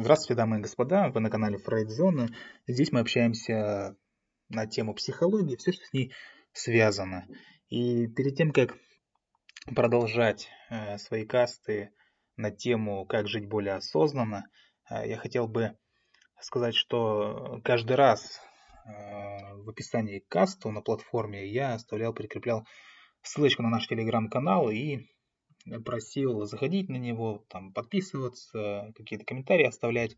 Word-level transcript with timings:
Здравствуйте, 0.00 0.36
дамы 0.36 0.58
и 0.58 0.62
господа, 0.62 1.08
вы 1.08 1.18
на 1.18 1.28
канале 1.28 1.58
Фрейдзона. 1.58 2.28
Здесь 2.68 2.92
мы 2.92 3.00
общаемся 3.00 3.96
на 4.48 4.64
тему 4.68 4.94
психологии, 4.94 5.56
все, 5.56 5.72
что 5.72 5.84
с 5.84 5.92
ней 5.92 6.12
связано. 6.52 7.26
И 7.68 8.06
перед 8.06 8.36
тем, 8.36 8.52
как 8.52 8.76
продолжать 9.74 10.50
э, 10.70 10.98
свои 10.98 11.26
касты 11.26 11.90
на 12.36 12.52
тему 12.52 13.06
«Как 13.06 13.26
жить 13.26 13.48
более 13.48 13.74
осознанно», 13.74 14.48
э, 14.88 15.08
я 15.08 15.16
хотел 15.16 15.48
бы 15.48 15.76
сказать, 16.40 16.76
что 16.76 17.60
каждый 17.64 17.96
раз 17.96 18.40
э, 18.86 18.90
в 19.56 19.68
описании 19.68 20.20
к 20.20 20.28
касту 20.28 20.70
на 20.70 20.80
платформе 20.80 21.50
я 21.50 21.74
оставлял, 21.74 22.14
прикреплял 22.14 22.64
ссылочку 23.22 23.64
на 23.64 23.68
наш 23.68 23.88
телеграм-канал 23.88 24.70
и 24.70 25.08
просил 25.84 26.44
заходить 26.46 26.88
на 26.88 26.96
него, 26.96 27.44
там 27.48 27.72
подписываться, 27.72 28.92
какие-то 28.96 29.24
комментарии 29.24 29.66
оставлять. 29.66 30.16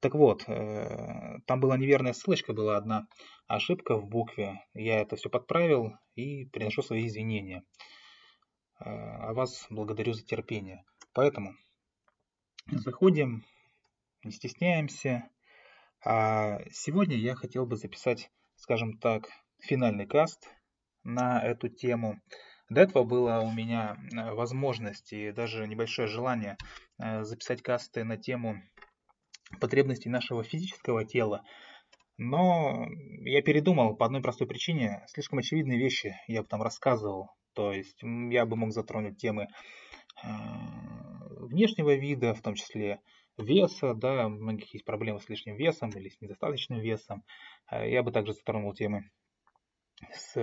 Так 0.00 0.14
вот, 0.14 0.44
э, 0.46 1.38
там 1.46 1.60
была 1.60 1.78
неверная 1.78 2.12
ссылочка, 2.12 2.52
была 2.52 2.76
одна 2.76 3.06
ошибка 3.46 3.96
в 3.96 4.06
букве. 4.06 4.62
Я 4.74 5.00
это 5.00 5.16
все 5.16 5.30
подправил 5.30 5.94
и 6.14 6.44
приношу 6.46 6.82
свои 6.82 7.06
извинения. 7.06 7.64
Э, 8.80 8.84
а 8.84 9.32
вас 9.32 9.66
благодарю 9.70 10.12
за 10.12 10.22
терпение. 10.22 10.84
Поэтому 11.14 11.54
заходим, 12.66 13.44
не 14.24 14.32
стесняемся. 14.32 15.28
А 16.04 16.58
сегодня 16.70 17.16
я 17.16 17.34
хотел 17.34 17.64
бы 17.64 17.76
записать, 17.76 18.30
скажем 18.56 18.98
так, 18.98 19.28
финальный 19.60 20.06
каст 20.06 20.50
на 21.02 21.42
эту 21.42 21.68
тему. 21.68 22.20
До 22.70 22.80
этого 22.80 23.04
было 23.04 23.40
у 23.40 23.52
меня 23.52 23.96
э, 24.12 24.32
возможность 24.32 25.12
и 25.12 25.32
даже 25.32 25.66
небольшое 25.66 26.08
желание 26.08 26.56
э, 26.98 27.22
записать 27.24 27.62
касты 27.62 28.04
на 28.04 28.16
тему 28.16 28.62
потребностей 29.60 30.08
нашего 30.08 30.42
физического 30.42 31.04
тела. 31.04 31.44
Но 32.16 32.86
я 33.20 33.42
передумал 33.42 33.96
по 33.96 34.06
одной 34.06 34.22
простой 34.22 34.46
причине. 34.46 35.04
Слишком 35.08 35.40
очевидные 35.40 35.78
вещи 35.78 36.16
я 36.26 36.42
бы 36.42 36.48
там 36.48 36.62
рассказывал. 36.62 37.30
То 37.52 37.72
есть 37.72 38.02
я 38.02 38.46
бы 38.46 38.56
мог 38.56 38.72
затронуть 38.72 39.18
темы 39.18 39.48
э, 40.22 40.28
внешнего 41.40 41.94
вида, 41.94 42.34
в 42.34 42.40
том 42.40 42.54
числе 42.54 43.00
веса, 43.36 43.94
да, 43.94 44.26
у 44.26 44.30
многих 44.30 44.72
есть 44.72 44.86
проблемы 44.86 45.20
с 45.20 45.28
лишним 45.28 45.56
весом 45.56 45.90
или 45.90 46.08
с 46.08 46.20
недостаточным 46.20 46.80
весом. 46.80 47.24
Я 47.70 48.02
бы 48.02 48.12
также 48.12 48.32
затронул 48.32 48.72
темы 48.74 49.10
с 50.12 50.36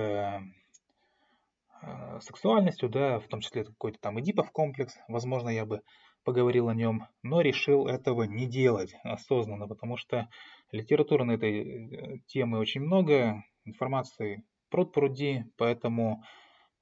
Э, 1.82 2.20
сексуальностью, 2.22 2.90
да, 2.90 3.20
в 3.20 3.28
том 3.28 3.42
числе 3.42 3.64
какой-то 3.64 3.98
там 4.00 4.20
эдипов 4.20 4.52
комплекс, 4.52 4.96
возможно, 5.08 5.50
я 5.50 5.66
бы 5.66 5.82
поговорил 6.24 6.70
о 6.70 6.76
нем, 6.76 7.08
но 7.24 7.42
решил 7.42 7.88
этого 7.88 8.24
не 8.24 8.46
делать 8.46 8.94
осознанно, 9.04 9.68
потому 9.68 9.98
что 9.98 10.30
литературы 10.72 11.24
на 11.24 11.32
этой 11.34 11.62
э, 11.62 12.20
темы 12.28 12.60
очень 12.60 12.82
много, 12.82 13.44
информации 13.66 14.44
пруд 14.70 14.94
пруди, 14.94 15.46
поэтому 15.58 16.24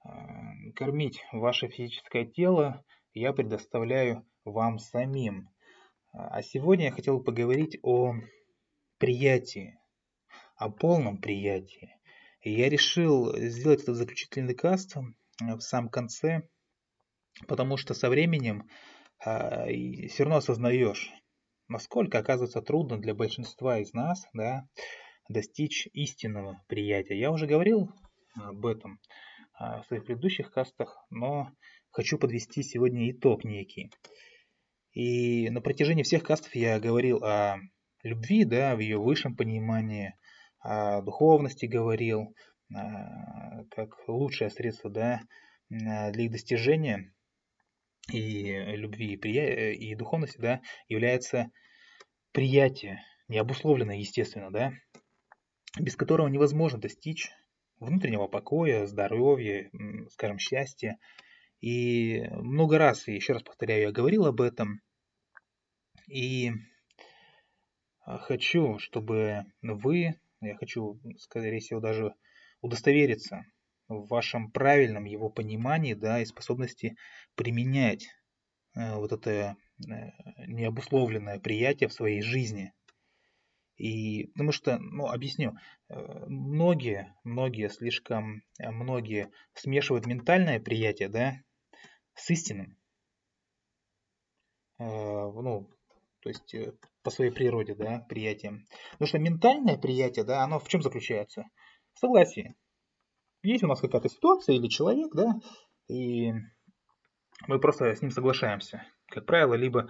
э, 0.03 0.09
кормить 0.75 1.23
ваше 1.31 1.69
физическое 1.69 2.25
тело 2.25 2.83
я 3.13 3.31
предоставляю 3.31 4.25
вам 4.43 4.79
самим. 4.79 5.49
А 6.11 6.41
сегодня 6.41 6.85
я 6.85 6.91
хотел 6.91 7.23
поговорить 7.23 7.77
о 7.83 8.15
приятии, 8.97 9.79
о 10.57 10.69
полном 10.69 11.19
приятии. 11.19 11.98
Я 12.41 12.69
решил 12.69 13.35
сделать 13.35 13.83
этот 13.83 13.97
заключительный 13.97 14.55
каст 14.55 14.95
э, 14.95 15.55
в 15.55 15.61
самом 15.61 15.89
конце, 15.89 16.43
потому 17.47 17.75
что 17.75 17.93
со 17.93 18.09
временем 18.09 18.69
э, 19.25 20.07
все 20.07 20.23
равно 20.23 20.37
осознаешь, 20.37 21.11
насколько 21.67 22.17
оказывается 22.17 22.61
трудно 22.61 22.97
для 22.97 23.13
большинства 23.13 23.79
из 23.79 23.93
нас 23.93 24.25
да, 24.33 24.67
достичь 25.27 25.87
истинного 25.93 26.63
приятия. 26.67 27.19
Я 27.19 27.31
уже 27.31 27.45
говорил 27.45 27.91
об 28.35 28.65
этом 28.65 29.01
э, 29.59 29.81
в 29.81 29.85
своих 29.87 30.05
предыдущих 30.05 30.51
кастах, 30.51 31.05
но 31.09 31.51
хочу 31.91 32.17
подвести 32.17 32.63
сегодня 32.63 33.11
итог 33.11 33.43
некий. 33.43 33.91
И 34.93 35.49
на 35.49 35.59
протяжении 35.59 36.03
всех 36.03 36.23
кастов 36.23 36.55
я 36.55 36.79
говорил 36.79 37.21
о 37.21 37.57
любви, 38.03 38.45
да, 38.45 38.77
в 38.77 38.79
ее 38.79 38.97
высшем 38.97 39.35
понимании, 39.35 40.15
о 40.59 41.01
духовности 41.01 41.65
говорил, 41.65 42.35
а, 42.73 43.63
как 43.71 44.07
лучшее 44.07 44.49
средство 44.49 44.89
да, 44.89 45.21
для 45.69 46.23
их 46.23 46.31
достижения 46.31 47.13
и 48.11 48.51
любви, 48.75 49.13
и, 49.13 49.17
прия... 49.17 49.71
и 49.71 49.95
духовности 49.95 50.39
да, 50.39 50.61
является 50.87 51.51
приятие, 52.31 53.03
необусловленное, 53.27 53.97
естественно, 53.97 54.51
да, 54.51 54.73
без 55.79 55.95
которого 55.95 56.27
невозможно 56.27 56.79
достичь 56.79 57.31
внутреннего 57.79 58.27
покоя, 58.27 58.85
здоровья, 58.85 59.69
скажем, 60.11 60.39
счастья. 60.39 60.97
И 61.61 62.23
много 62.31 62.77
раз, 62.77 63.07
еще 63.07 63.33
раз 63.33 63.43
повторяю, 63.43 63.83
я 63.83 63.91
говорил 63.91 64.25
об 64.25 64.41
этом. 64.41 64.81
И 66.07 66.51
хочу, 68.05 68.79
чтобы 68.79 69.45
вы 69.61 70.19
я 70.41 70.55
хочу, 70.55 70.99
скорее 71.17 71.59
всего, 71.59 71.79
даже 71.79 72.13
удостовериться 72.61 73.45
в 73.87 74.07
вашем 74.07 74.51
правильном 74.51 75.05
его 75.05 75.29
понимании, 75.29 75.93
да, 75.93 76.21
и 76.21 76.25
способности 76.25 76.95
применять 77.35 78.07
э, 78.75 78.95
вот 78.95 79.11
это 79.11 79.31
э, 79.31 79.55
необусловленное 80.47 81.39
приятие 81.39 81.89
в 81.89 81.93
своей 81.93 82.21
жизни. 82.21 82.73
И 83.77 84.27
потому 84.33 84.51
что, 84.51 84.77
ну, 84.77 85.07
объясню, 85.07 85.53
э, 85.89 86.25
многие, 86.27 87.15
многие, 87.23 87.69
слишком 87.69 88.43
многие 88.59 89.31
смешивают 89.53 90.05
ментальное 90.05 90.59
приятие, 90.59 91.09
да, 91.09 91.41
с 92.13 92.29
истинным. 92.29 92.77
Э, 94.77 94.83
ну, 94.83 95.69
то 96.19 96.29
есть 96.29 96.53
э, 96.53 96.73
по 97.03 97.11
своей 97.11 97.31
природе, 97.31 97.75
да, 97.75 98.05
приятием. 98.09 98.67
Потому 98.93 99.07
что 99.07 99.19
ментальное 99.19 99.77
приятие, 99.77 100.25
да, 100.25 100.43
оно 100.43 100.59
в 100.59 100.67
чем 100.67 100.81
заключается? 100.81 101.43
В 101.93 101.99
согласии. 101.99 102.55
Есть 103.41 103.63
у 103.63 103.67
нас 103.67 103.79
какая-то 103.79 104.09
ситуация 104.09 104.55
или 104.55 104.67
человек, 104.67 105.13
да, 105.13 105.35
и 105.87 106.33
мы 107.47 107.59
просто 107.59 107.95
с 107.95 108.01
ним 108.01 108.11
соглашаемся. 108.11 108.85
Как 109.07 109.25
правило, 109.25 109.53
либо 109.53 109.83
э, 109.83 109.87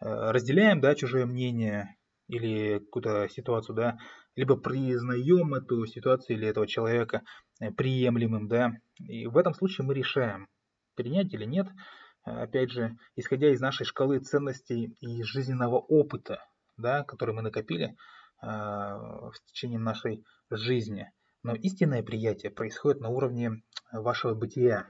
разделяем, 0.00 0.80
да, 0.80 0.94
чужое 0.94 1.26
мнение 1.26 1.96
или 2.28 2.78
какую-то 2.78 3.28
ситуацию, 3.28 3.74
да, 3.74 3.98
либо 4.36 4.56
признаем 4.56 5.54
эту 5.54 5.84
ситуацию 5.86 6.36
или 6.36 6.48
этого 6.48 6.66
человека 6.66 7.22
э, 7.60 7.72
приемлемым, 7.72 8.46
да, 8.46 8.72
и 9.00 9.26
в 9.26 9.36
этом 9.36 9.52
случае 9.52 9.86
мы 9.86 9.94
решаем, 9.94 10.46
принять 10.94 11.34
или 11.34 11.44
нет, 11.44 11.66
опять 12.22 12.70
же, 12.70 12.96
исходя 13.16 13.50
из 13.52 13.60
нашей 13.60 13.84
шкалы 13.84 14.20
ценностей 14.20 14.96
и 15.00 15.22
жизненного 15.24 15.78
опыта, 15.78 16.44
да, 16.82 17.04
который 17.04 17.34
мы 17.34 17.40
накопили 17.40 17.96
а, 18.40 19.30
в 19.30 19.34
течение 19.46 19.78
нашей 19.78 20.24
жизни. 20.50 21.10
Но 21.42 21.54
истинное 21.54 22.02
приятие 22.02 22.52
происходит 22.52 23.00
на 23.00 23.08
уровне 23.08 23.62
вашего 23.90 24.34
бытия. 24.34 24.86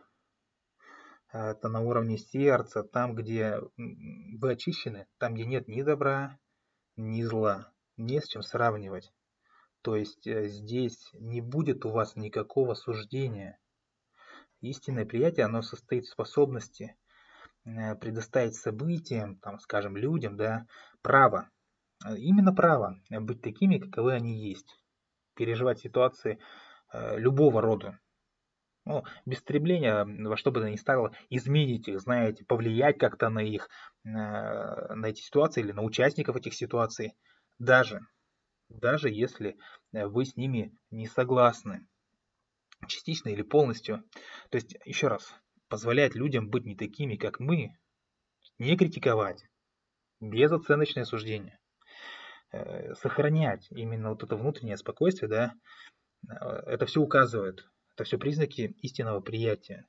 Это 1.33 1.69
на 1.69 1.81
уровне 1.81 2.19
сердца, 2.19 2.83
там, 2.83 3.15
где 3.15 3.59
вы 3.79 4.53
очищены, 4.53 5.07
там, 5.19 5.35
где 5.35 5.47
нет 5.47 5.69
ни 5.69 5.83
добра, 5.83 6.39
ни 6.97 7.23
зла, 7.23 7.73
не 7.97 8.21
с 8.21 8.27
чем 8.27 8.43
сравнивать. 8.43 9.13
То 9.81 9.97
есть 9.97 10.27
э, 10.27 10.49
здесь 10.49 11.11
не 11.15 11.41
будет 11.41 11.87
у 11.87 11.91
вас 11.91 12.17
никакого 12.17 12.75
суждения. 12.75 13.59
Истинное 14.61 15.07
приятие, 15.07 15.47
оно 15.47 15.63
состоит 15.63 16.05
в 16.05 16.11
способности 16.11 16.97
Э, 17.65 17.95
предоставить 17.95 18.57
событиям, 18.57 19.37
там, 19.37 19.61
скажем, 19.61 19.97
людям, 19.97 20.37
да, 20.37 20.67
право, 21.01 21.43
э, 21.43 21.62
именно 22.17 22.53
право 22.53 23.01
быть 23.11 23.43
такими, 23.43 23.79
каковы 23.79 24.13
они 24.13 24.39
есть, 24.39 24.79
переживать 25.35 25.81
ситуации 25.81 26.39
э, 26.93 27.19
любого 27.19 27.61
рода. 27.61 27.99
Ну, 28.85 29.05
без 29.27 29.39
стремления 29.39 30.05
во 30.05 30.37
что 30.37 30.51
бы 30.51 30.61
то 30.61 30.69
ни 30.69 30.77
стало 30.77 31.13
изменить 31.31 31.87
их, 31.87 32.01
знаете, 32.01 32.45
повлиять 32.45 32.99
как-то 32.99 33.29
на 33.29 33.39
их, 33.39 33.69
на 34.03 35.05
эти 35.07 35.21
ситуации 35.21 35.61
или 35.61 35.71
на 35.71 35.83
участников 35.83 36.35
этих 36.35 36.53
ситуаций, 36.53 37.15
даже, 37.61 38.01
даже 38.69 39.09
если 39.09 39.57
вы 39.93 40.25
с 40.25 40.37
ними 40.37 40.77
не 40.91 41.07
согласны, 41.07 41.87
частично 42.89 43.29
или 43.29 43.43
полностью. 43.43 44.03
То 44.51 44.57
есть, 44.57 44.77
еще 44.85 45.07
раз, 45.07 45.33
позволять 45.69 46.17
людям 46.17 46.49
быть 46.49 46.65
не 46.65 46.75
такими, 46.75 47.15
как 47.15 47.39
мы, 47.39 47.79
не 48.59 48.77
критиковать, 48.77 49.45
безоценочное 50.21 51.05
суждение, 51.05 51.57
э, 51.57 51.62
сохранять 52.95 53.67
именно 53.71 54.11
вот 54.11 54.23
это 54.23 54.37
внутреннее 54.37 54.77
спокойствие, 54.77 55.29
да, 55.29 55.55
э, 56.29 56.35
это 56.67 56.87
все 56.87 57.01
указывает, 57.01 57.67
это 57.95 58.05
все 58.05 58.19
признаки 58.19 58.75
истинного 58.83 59.21
приятия. 59.21 59.87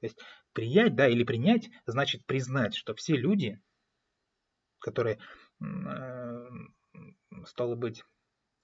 То 0.00 0.06
есть 0.06 0.18
приять, 0.52 0.94
да, 0.94 1.08
или 1.08 1.24
принять, 1.24 1.68
значит 1.86 2.24
признать, 2.26 2.74
что 2.74 2.94
все 2.94 3.16
люди, 3.16 3.60
которые 4.78 5.18
э, 5.62 6.48
стало 7.46 7.74
быть, 7.74 8.02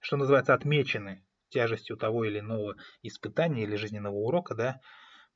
что 0.00 0.16
называется, 0.16 0.54
отмечены 0.54 1.24
тяжестью 1.50 1.96
того 1.96 2.24
или 2.24 2.40
иного 2.40 2.76
испытания 3.02 3.64
или 3.64 3.76
жизненного 3.76 4.14
урока, 4.14 4.54
да, 4.54 4.80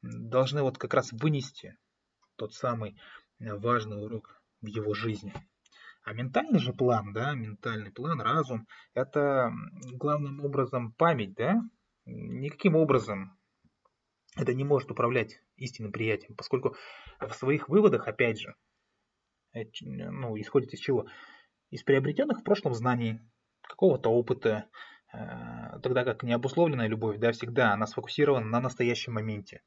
должны 0.03 0.63
вот 0.63 0.79
как 0.79 0.95
раз 0.95 1.13
вынести 1.13 1.77
тот 2.37 2.55
самый 2.55 2.99
важный 3.39 4.03
урок 4.03 4.43
в 4.63 4.67
его 4.67 4.95
жизни. 4.95 5.35
А 6.07 6.13
ментальный 6.13 6.61
же 6.61 6.73
план, 6.73 7.13
да, 7.13 7.35
ментальный 7.35 7.91
план, 7.91 8.21
разум, 8.21 8.69
это 8.95 9.53
главным 9.93 10.41
образом 10.41 10.93
память, 10.93 11.35
да, 11.35 11.61
никаким 12.05 12.77
образом 12.77 13.37
это 14.37 14.55
не 14.55 14.63
может 14.63 14.89
управлять 14.93 15.41
истинным 15.57 15.91
приятием, 15.91 16.37
поскольку 16.37 16.77
в 17.19 17.33
своих 17.33 17.69
выводах, 17.69 18.07
опять 18.07 18.39
же, 18.39 18.55
э, 19.53 19.65
ну, 19.81 20.39
исходит 20.39 20.75
из 20.75 20.79
чего? 20.79 21.09
Из 21.71 21.83
приобретенных 21.83 22.39
в 22.39 22.45
прошлом 22.45 22.75
знаний, 22.75 23.19
какого-то 23.63 24.09
опыта, 24.09 24.69
э, 25.13 25.81
тогда 25.83 26.05
как 26.05 26.23
необусловленная 26.23 26.87
любовь, 26.87 27.19
да, 27.19 27.33
всегда 27.33 27.73
она 27.73 27.89
сфокусирована 27.89 28.47
на 28.47 28.61
настоящем 28.61 29.15
моменте. 29.15 29.61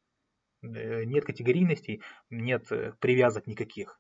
Э, 0.62 1.04
нет 1.04 1.26
категорийностей, 1.26 2.02
нет 2.30 2.66
привязок 3.02 3.46
никаких. 3.46 4.00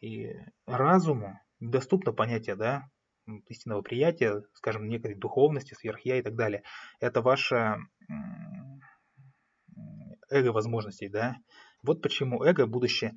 И 0.00 0.36
разуму 0.66 1.40
доступно 1.70 2.12
понятие, 2.12 2.56
да, 2.56 2.88
истинного 3.48 3.82
приятия, 3.82 4.42
скажем, 4.54 4.88
некой 4.88 5.14
духовности, 5.14 5.74
сверхя 5.74 6.16
и 6.16 6.22
так 6.22 6.34
далее. 6.34 6.62
Это 7.00 7.22
ваше 7.22 7.78
эго 10.30 10.52
возможностей, 10.52 11.08
да. 11.08 11.36
Вот 11.82 12.02
почему 12.02 12.44
эго, 12.44 12.66
будучи, 12.66 13.12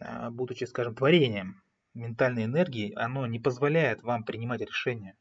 а, 0.00 0.30
будучи, 0.30 0.64
скажем, 0.64 0.94
творением 0.94 1.62
ментальной 1.94 2.44
энергии, 2.44 2.94
оно 2.94 3.26
не 3.26 3.38
позволяет 3.38 4.02
вам 4.02 4.24
принимать 4.24 4.60
решения. 4.60 5.16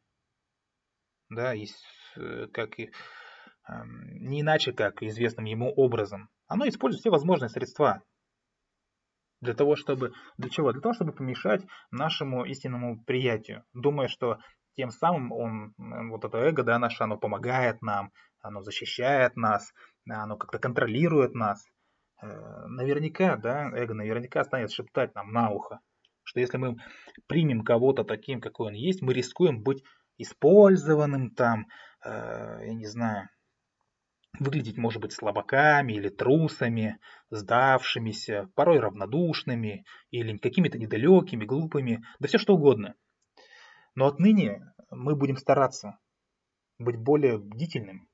Да, 1.29 1.53
есть, 1.53 1.83
э, 2.15 2.47
как 2.53 2.79
и, 2.79 2.91
не 4.19 4.41
иначе, 4.41 4.73
как 4.73 5.03
известным 5.03 5.45
ему 5.45 5.71
образом. 5.71 6.29
Оно 6.47 6.67
использует 6.67 7.01
все 7.01 7.11
возможные 7.11 7.49
средства 7.49 8.03
для 9.41 9.53
того, 9.53 9.75
чтобы... 9.75 10.13
Для 10.37 10.49
чего? 10.49 10.71
Для 10.71 10.81
того, 10.81 10.93
чтобы 10.93 11.13
помешать 11.13 11.65
нашему 11.91 12.45
истинному 12.45 13.03
приятию, 13.03 13.63
думая, 13.73 14.07
что 14.07 14.37
тем 14.75 14.91
самым 14.91 15.31
он, 15.31 15.73
вот 15.77 16.23
это 16.25 16.37
эго, 16.37 16.63
да, 16.63 16.79
наше, 16.79 17.03
оно 17.03 17.17
помогает 17.17 17.81
нам, 17.81 18.11
оно 18.41 18.61
защищает 18.61 19.35
нас, 19.35 19.73
оно 20.07 20.37
как-то 20.37 20.59
контролирует 20.59 21.33
нас. 21.33 21.65
Э, 22.21 22.65
наверняка, 22.67 23.37
да, 23.37 23.69
эго 23.73 23.93
наверняка 23.93 24.43
станет 24.43 24.71
шептать 24.71 25.15
нам 25.15 25.31
на 25.31 25.49
ухо, 25.51 25.79
что 26.23 26.39
если 26.39 26.57
мы 26.57 26.77
примем 27.27 27.63
кого-то 27.63 28.03
таким, 28.03 28.41
какой 28.41 28.67
он 28.67 28.73
есть, 28.73 29.01
мы 29.01 29.13
рискуем 29.13 29.63
быть 29.63 29.83
использованным 30.17 31.31
там, 31.31 31.67
э, 32.03 32.59
я 32.67 32.73
не 32.73 32.85
знаю, 32.85 33.29
выглядеть, 34.39 34.77
может 34.77 35.01
быть, 35.01 35.13
слабаками 35.13 35.93
или 35.93 36.09
трусами, 36.09 36.99
сдавшимися, 37.29 38.49
порой 38.55 38.79
равнодушными 38.79 39.85
или 40.11 40.37
какими-то 40.37 40.77
недалекими, 40.77 41.45
глупыми, 41.45 42.03
да 42.19 42.27
все 42.27 42.37
что 42.37 42.55
угодно. 42.55 42.95
Но 43.95 44.07
отныне 44.07 44.73
мы 44.91 45.15
будем 45.15 45.37
стараться 45.37 45.99
быть 46.77 46.97
более 46.97 47.37
бдительным, 47.37 48.07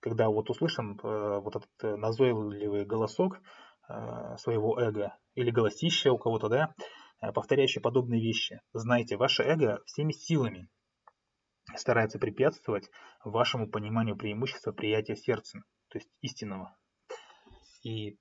когда 0.00 0.28
вот 0.28 0.50
услышим 0.50 0.98
э, 1.02 1.40
вот 1.40 1.56
этот 1.56 1.70
э, 1.82 1.96
назойливый 1.96 2.84
голосок 2.84 3.40
э, 3.88 4.36
своего 4.38 4.80
эго 4.80 5.16
или 5.34 5.50
голосище 5.50 6.10
у 6.10 6.18
кого-то, 6.18 6.48
да, 6.48 6.74
э, 7.20 7.32
повторяющий 7.32 7.80
подобные 7.80 8.20
вещи. 8.20 8.60
Знайте, 8.72 9.16
ваше 9.16 9.44
эго 9.44 9.80
всеми 9.86 10.12
силами 10.12 10.68
старается 11.76 12.18
препятствовать 12.18 12.90
вашему 13.24 13.68
пониманию 13.68 14.16
преимущества 14.16 14.72
приятия 14.72 15.16
сердцем, 15.16 15.64
то 15.88 15.98
есть 15.98 16.08
истинного. 16.20 16.76
И 17.82 18.18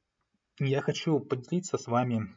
я 0.59 0.81
хочу 0.81 1.19
поделиться 1.19 1.77
с 1.77 1.88
вами 1.88 2.27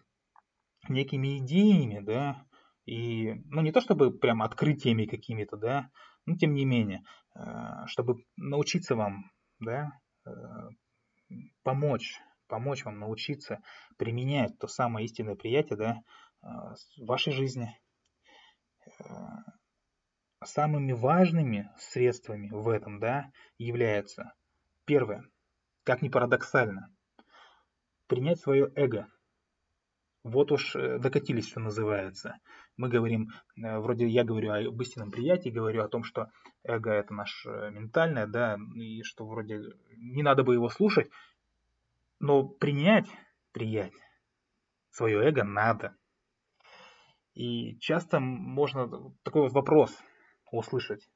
некими 0.88 1.38
идеями, 1.38 2.00
да, 2.00 2.44
и, 2.86 3.34
ну, 3.46 3.62
не 3.62 3.72
то 3.72 3.80
чтобы 3.80 4.16
прям 4.16 4.42
открытиями 4.42 5.06
какими-то, 5.06 5.56
да, 5.56 5.90
но 6.26 6.36
тем 6.36 6.54
не 6.54 6.64
менее, 6.64 7.02
э, 7.34 7.86
чтобы 7.86 8.24
научиться 8.36 8.94
вам, 8.94 9.30
да, 9.58 9.92
э, 10.26 10.30
помочь, 11.62 12.20
помочь 12.46 12.84
вам 12.84 12.98
научиться 12.98 13.60
применять 13.96 14.58
то 14.58 14.66
самое 14.66 15.06
истинное 15.06 15.34
приятие, 15.34 15.76
да, 15.76 15.96
э, 16.42 16.46
в 16.98 17.06
вашей 17.06 17.32
жизни. 17.32 17.78
Самыми 20.44 20.92
важными 20.92 21.70
средствами 21.78 22.48
в 22.50 22.68
этом, 22.68 23.00
да, 23.00 23.30
является 23.58 24.34
первое, 24.84 25.24
как 25.84 26.02
ни 26.02 26.08
парадоксально, 26.08 26.94
принять 28.06 28.40
свое 28.40 28.70
эго, 28.74 29.08
вот 30.24 30.52
уж 30.52 30.74
э, 30.74 30.98
докатились, 30.98 31.48
что 31.48 31.60
называется. 31.60 32.38
Мы 32.78 32.88
говорим, 32.88 33.28
э, 33.56 33.78
вроде 33.78 34.08
я 34.08 34.24
говорю 34.24 34.52
об 34.52 34.80
истинном 34.80 35.10
приятии, 35.10 35.50
говорю 35.50 35.82
о 35.82 35.88
том, 35.88 36.02
что 36.02 36.30
эго 36.62 36.90
это 36.90 37.12
наше 37.12 37.50
э, 37.50 37.70
ментальное, 37.70 38.26
да, 38.26 38.56
и 38.74 39.02
что 39.02 39.26
вроде 39.26 39.60
не 39.96 40.22
надо 40.22 40.42
бы 40.42 40.54
его 40.54 40.70
слушать, 40.70 41.10
но 42.20 42.42
принять, 42.48 43.06
приять 43.52 43.92
свое 44.90 45.28
эго 45.28 45.44
надо. 45.44 45.94
И 47.34 47.76
часто 47.78 48.18
можно 48.18 48.88
такой 49.24 49.42
вот 49.42 49.52
вопрос 49.52 49.94
услышать. 50.50 51.08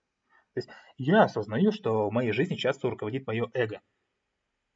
То 0.54 0.60
есть 0.60 0.68
я 0.96 1.24
осознаю, 1.24 1.72
что 1.72 2.08
в 2.08 2.12
моей 2.12 2.32
жизни 2.32 2.56
часто 2.56 2.90
руководит 2.90 3.26
мое 3.26 3.48
эго. 3.54 3.80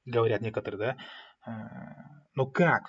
Говорят 0.05 0.41
некоторые, 0.41 0.97
да. 1.45 2.17
Но 2.35 2.47
как? 2.47 2.89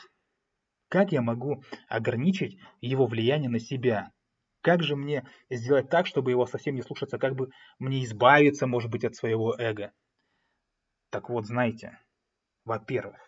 Как 0.90 1.12
я 1.12 1.22
могу 1.22 1.64
ограничить 1.88 2.60
его 2.82 3.08
влияние 3.08 3.50
на 3.50 3.60
себя? 3.60 4.12
Как 4.62 4.84
же 4.84 4.96
мне 4.96 5.28
сделать 5.50 5.90
так, 5.90 6.08
чтобы 6.08 6.32
его 6.32 6.46
совсем 6.46 6.76
не 6.76 6.82
слушаться? 6.82 7.18
Как 7.18 7.36
бы 7.36 7.50
мне 7.80 8.04
избавиться, 8.04 8.68
может 8.68 8.92
быть, 8.92 9.04
от 9.04 9.16
своего 9.16 9.56
эго? 9.58 9.92
Так 11.10 11.30
вот, 11.30 11.46
знаете, 11.46 12.00
во-первых, 12.64 13.20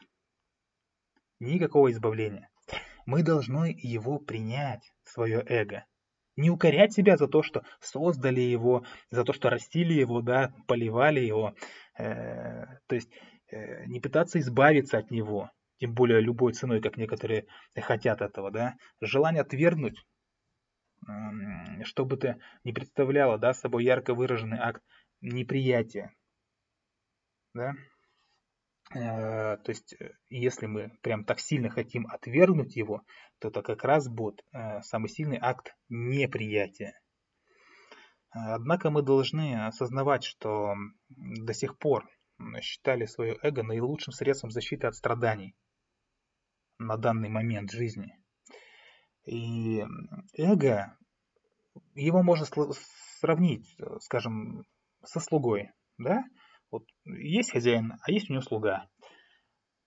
никакого 1.40 1.92
избавления. 1.92 2.50
Мы 3.06 3.22
должны 3.22 3.76
его 3.78 4.18
принять, 4.18 4.92
свое 5.04 5.44
эго. 5.46 5.86
Не 6.36 6.50
укорять 6.50 6.94
себя 6.94 7.18
за 7.18 7.28
то, 7.28 7.44
что 7.44 7.64
создали 7.80 8.42
его, 8.42 8.84
за 9.10 9.24
то, 9.24 9.34
что 9.34 9.50
растили 9.50 9.94
его, 9.94 10.22
да, 10.22 10.54
поливали 10.68 11.22
его. 11.22 11.56
Э, 11.98 12.66
то 12.88 12.96
есть 12.96 13.10
э, 13.52 13.86
не 13.86 14.00
пытаться 14.00 14.40
избавиться 14.40 14.98
от 14.98 15.12
него, 15.12 15.50
тем 15.80 15.94
более 15.94 16.20
любой 16.22 16.54
ценой, 16.54 16.82
как 16.82 16.98
некоторые 16.98 17.46
хотят 17.76 18.22
этого, 18.22 18.52
да, 18.52 18.76
желание 19.02 19.42
отвергнуть, 19.42 20.06
чтобы 21.84 22.18
ты 22.18 22.38
не 22.64 22.74
представляла, 22.74 23.38
да, 23.38 23.54
собой 23.54 23.84
ярко 23.84 24.14
выраженный 24.14 24.58
акт 24.60 24.82
неприятия, 25.22 26.14
да, 27.54 27.72
э, 27.72 27.95
то 28.92 29.64
есть, 29.68 29.94
э, 30.00 30.12
если 30.30 30.68
мы 30.68 30.92
прям 31.02 31.26
так 31.26 31.40
сильно 31.40 31.70
хотим 31.70 32.08
отвергнуть 32.08 32.76
его, 32.76 33.02
то 33.40 33.48
это 33.48 33.62
как 33.62 33.84
раз 33.84 34.08
будет 34.08 34.44
э, 34.54 34.82
самый 34.84 35.10
сильный 35.10 35.40
акт 35.42 35.76
неприятия. 35.90 37.00
Однако 38.30 38.92
мы 38.92 39.02
должны 39.02 39.66
осознавать, 39.66 40.26
что 40.26 40.76
до 41.08 41.54
сих 41.54 41.78
пор 41.78 42.06
считали 42.60 43.06
свое 43.06 43.38
эго 43.42 43.64
наилучшим 43.64 44.12
средством 44.12 44.52
защиты 44.52 44.88
от 44.88 44.96
страданий 44.96 45.56
на 46.78 46.98
данный 46.98 47.30
момент 47.30 47.72
жизни. 47.72 48.20
И 49.24 49.86
эго, 50.34 50.98
его 51.94 52.24
можно 52.24 52.46
сравнить, 53.20 53.78
скажем, 54.02 54.66
со 55.04 55.22
слугой. 55.22 55.72
Да? 55.98 56.24
Вот 56.72 56.86
есть 57.06 57.52
хозяин, 57.52 57.94
а 58.02 58.12
есть 58.12 58.30
у 58.30 58.34
него 58.34 58.42
слуга. 58.42 58.90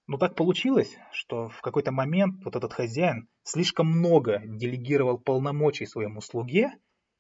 Но 0.07 0.17
так 0.17 0.35
получилось, 0.35 0.97
что 1.13 1.51
в 1.51 1.61
какой-то 1.61 1.93
момент 1.93 2.43
вот 2.45 2.57
этот 2.57 2.73
хозяин 2.73 3.29
слишком 3.43 3.89
много 3.89 4.41
делегировал 4.45 5.19
полномочий 5.19 5.85
своему 5.85 6.23
слуге, 6.23 6.71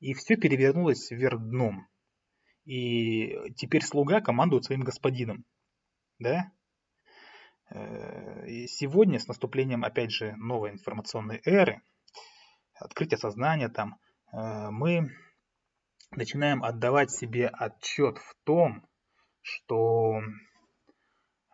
и 0.00 0.15
все 0.15 0.37
перевернулось 0.37 1.11
вверх 1.11 1.38
дном. 1.38 1.87
И 2.65 3.53
теперь 3.57 3.85
слуга 3.85 4.21
командует 4.21 4.65
своим 4.65 4.83
господином. 4.83 5.45
Да? 6.19 6.50
Э, 7.71 8.47
и 8.47 8.67
сегодня 8.67 9.19
с 9.19 9.29
наступлением, 9.29 9.85
опять 9.85 10.11
же, 10.11 10.35
новой 10.37 10.71
информационной 10.71 11.43
эры, 11.45 11.83
открытия 12.75 13.19
сознания 13.19 13.69
там, 13.69 13.99
э, 14.33 14.71
мы 14.71 15.11
начинаем 16.11 16.65
отдавать 16.65 17.11
себе 17.11 17.49
отчет 17.49 18.19
в 18.19 18.35
том, 18.45 18.88
что 19.49 20.21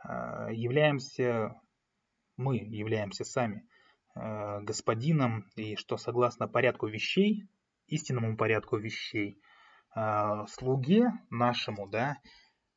э, 0.04 0.08
являемся, 0.52 1.60
мы 2.36 2.56
являемся 2.56 3.24
сами 3.24 3.66
господином, 4.16 5.50
и 5.56 5.74
что 5.74 5.96
согласно 5.96 6.46
порядку 6.46 6.86
вещей, 6.86 7.48
истинному 7.88 8.36
порядку 8.36 8.76
вещей, 8.76 9.40
э, 9.94 10.46
слуге 10.48 11.06
нашему, 11.30 11.88
да, 11.88 12.18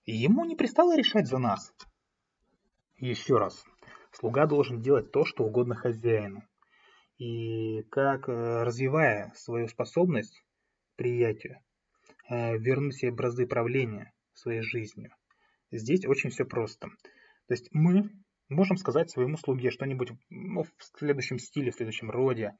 ему 0.05 0.45
не 0.45 0.55
пристало 0.55 0.97
решать 0.97 1.27
за 1.27 1.38
нас. 1.38 1.74
Еще 2.97 3.38
раз, 3.38 3.63
слуга 4.12 4.45
должен 4.45 4.81
делать 4.81 5.12
то, 5.12 5.25
что 5.25 5.43
угодно 5.43 5.75
хозяину. 5.75 6.43
И 7.17 7.83
как, 7.89 8.29
э, 8.29 8.63
развивая 8.63 9.31
свою 9.36 9.67
способность 9.67 10.43
приятию, 10.95 11.59
э, 12.29 12.57
вернуть 12.57 12.95
себе 12.95 13.12
бразды 13.12 13.47
правления 13.47 14.13
своей 14.38 14.62
жизнью. 14.62 15.12
Здесь 15.72 16.06
очень 16.06 16.29
все 16.29 16.46
просто. 16.46 16.88
То 17.48 17.53
есть 17.53 17.70
мы 17.72 18.10
можем 18.50 18.77
сказать 18.77 19.10
своему 19.10 19.38
слуге 19.38 19.72
что-нибудь 19.72 20.12
ну, 20.29 20.63
в 20.63 20.98
следующем 20.98 21.39
стиле, 21.39 21.72
в 21.72 21.75
следующем 21.75 22.10
роде. 22.10 22.51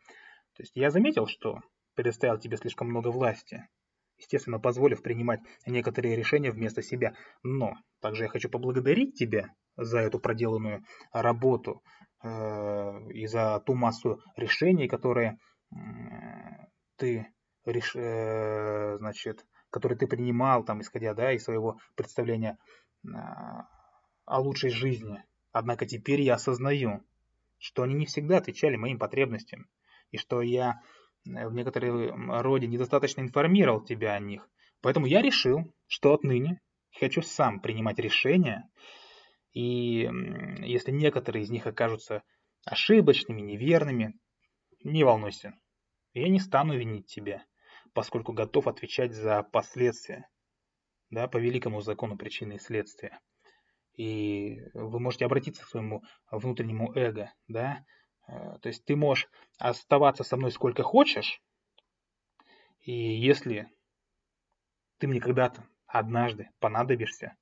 То 0.56 0.64
есть 0.64 0.76
я 0.76 0.90
заметил, 0.90 1.28
что 1.28 1.60
предоставил 1.96 2.38
тебе 2.38 2.58
слишком 2.58 2.90
много 2.90 3.10
власти, 3.10 3.68
естественно, 4.18 4.60
позволив 4.60 5.02
принимать 5.02 5.40
некоторые 5.66 6.16
решения 6.16 6.52
вместо 6.52 6.82
себя. 6.82 7.14
Но 7.44 7.74
также 8.02 8.24
я 8.24 8.30
хочу 8.30 8.50
поблагодарить 8.50 9.16
тебя 9.16 9.54
за 9.76 10.00
эту 10.00 10.20
проделанную 10.20 10.84
работу 11.12 11.84
э, 12.24 12.28
и 13.14 13.28
за 13.28 13.60
ту 13.66 13.76
массу 13.76 14.22
решений, 14.36 14.88
которые 14.88 15.38
э, 15.72 15.78
ты 16.98 17.28
реш, 17.66 17.96
э, 17.96 18.98
значит, 18.98 19.46
которые 19.78 19.98
ты 19.98 20.08
принимал, 20.08 20.64
там, 20.64 20.82
исходя 20.82 21.14
да, 21.14 21.32
из 21.32 21.44
своего 21.44 21.78
представления 21.96 22.58
э, 23.06 23.10
о 24.26 24.40
лучшей 24.40 24.72
жизни. 24.72 25.24
Однако 25.52 25.86
теперь 25.86 26.22
я 26.22 26.34
осознаю, 26.34 27.04
что 27.60 27.84
они 27.84 27.94
не 27.94 28.08
всегда 28.08 28.38
отвечали 28.38 28.76
моим 28.76 28.98
потребностям, 28.98 29.68
и 30.10 30.18
что 30.18 30.42
я 30.42 30.82
э, 31.26 31.48
в 31.48 31.54
некотором 31.54 32.32
роде 32.42 32.66
недостаточно 32.66 33.22
информировал 33.22 33.82
тебя 33.82 34.14
о 34.14 34.20
них. 34.20 34.50
Поэтому 34.82 35.06
я 35.06 35.22
решил, 35.22 35.72
что 35.88 36.14
отныне 36.14 36.60
хочу 37.00 37.22
сам 37.22 37.60
принимать 37.60 38.00
решения, 38.00 38.68
и 39.54 40.10
если 40.64 40.92
некоторые 40.92 41.44
из 41.44 41.52
них 41.52 41.68
окажутся 41.68 42.24
ошибочными, 42.66 43.42
неверными, 43.42 44.16
не 44.84 45.04
волнуйся, 45.04 45.54
я 46.14 46.30
не 46.30 46.40
стану 46.40 46.76
винить 46.76 47.06
тебя, 47.06 47.44
поскольку 47.98 48.32
готов 48.32 48.68
отвечать 48.68 49.12
за 49.12 49.42
последствия, 49.42 50.30
да, 51.10 51.28
по 51.28 51.38
великому 51.38 51.82
закону 51.82 52.16
причины 52.16 52.54
и 52.54 52.60
следствия. 52.60 53.20
И 53.94 54.62
вы 54.76 55.00
можете 55.00 55.26
обратиться 55.26 55.64
к 55.64 55.68
своему 55.68 56.04
внутреннему 56.30 56.94
эго, 56.94 57.34
да, 57.48 57.84
э, 58.28 58.60
то 58.62 58.68
есть 58.70 58.86
ты 58.86 58.96
можешь 58.96 59.28
оставаться 59.58 60.24
со 60.24 60.38
мной 60.38 60.52
сколько 60.52 60.84
хочешь, 60.84 61.42
и 62.82 62.94
если 62.94 63.68
ты 65.00 65.08
мне 65.08 65.20
когда-то 65.20 65.68
однажды 65.88 66.52
понадобишься, 66.60 67.36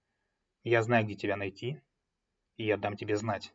я 0.63 0.81
знаю, 0.83 1.03
где 1.03 1.15
тебя 1.15 1.35
найти, 1.35 1.81
и 2.55 2.63
я 2.63 2.77
дам 2.77 2.95
тебе 2.95 3.17
знать. 3.17 3.53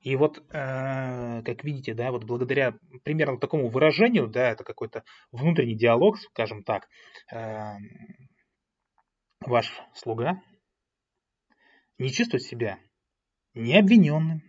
И 0.00 0.16
вот, 0.16 0.38
э, 0.38 1.42
как 1.42 1.62
видите, 1.62 1.92
да, 1.92 2.10
вот 2.10 2.24
благодаря 2.24 2.74
примерно 3.04 3.38
такому 3.38 3.68
выражению, 3.68 4.28
да, 4.28 4.50
это 4.50 4.64
какой-то 4.64 5.04
внутренний 5.30 5.76
диалог, 5.76 6.18
скажем 6.18 6.64
так, 6.64 6.88
э, 7.30 7.74
ваш 9.44 9.70
слуга 9.94 10.42
не 11.98 12.10
чувствует 12.10 12.42
себя 12.42 12.78
ни 13.52 13.74
обвиненным, 13.74 14.42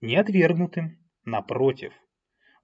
ни 0.00 0.14
отвергнутым, 0.14 0.98
напротив, 1.24 1.92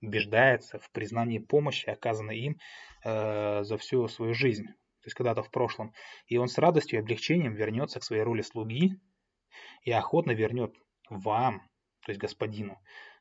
убеждается 0.00 0.78
в 0.78 0.90
признании 0.90 1.38
помощи, 1.38 1.90
оказанной 1.90 2.38
им 2.38 2.56
э, 3.04 3.62
за 3.62 3.76
всю 3.76 4.08
свою 4.08 4.32
жизнь, 4.32 4.64
то 4.64 5.06
есть 5.06 5.14
когда-то 5.14 5.42
в 5.42 5.50
прошлом, 5.50 5.92
и 6.26 6.38
он 6.38 6.48
с 6.48 6.56
радостью 6.56 6.98
и 6.98 7.02
облегчением 7.02 7.54
вернется 7.54 8.00
к 8.00 8.04
своей 8.04 8.22
роли 8.22 8.40
слуги 8.40 9.00
и 9.82 9.92
охотно 9.92 10.32
вернет 10.32 10.74
вам, 11.10 11.62
то 12.04 12.10
есть 12.10 12.20
господину, 12.20 12.80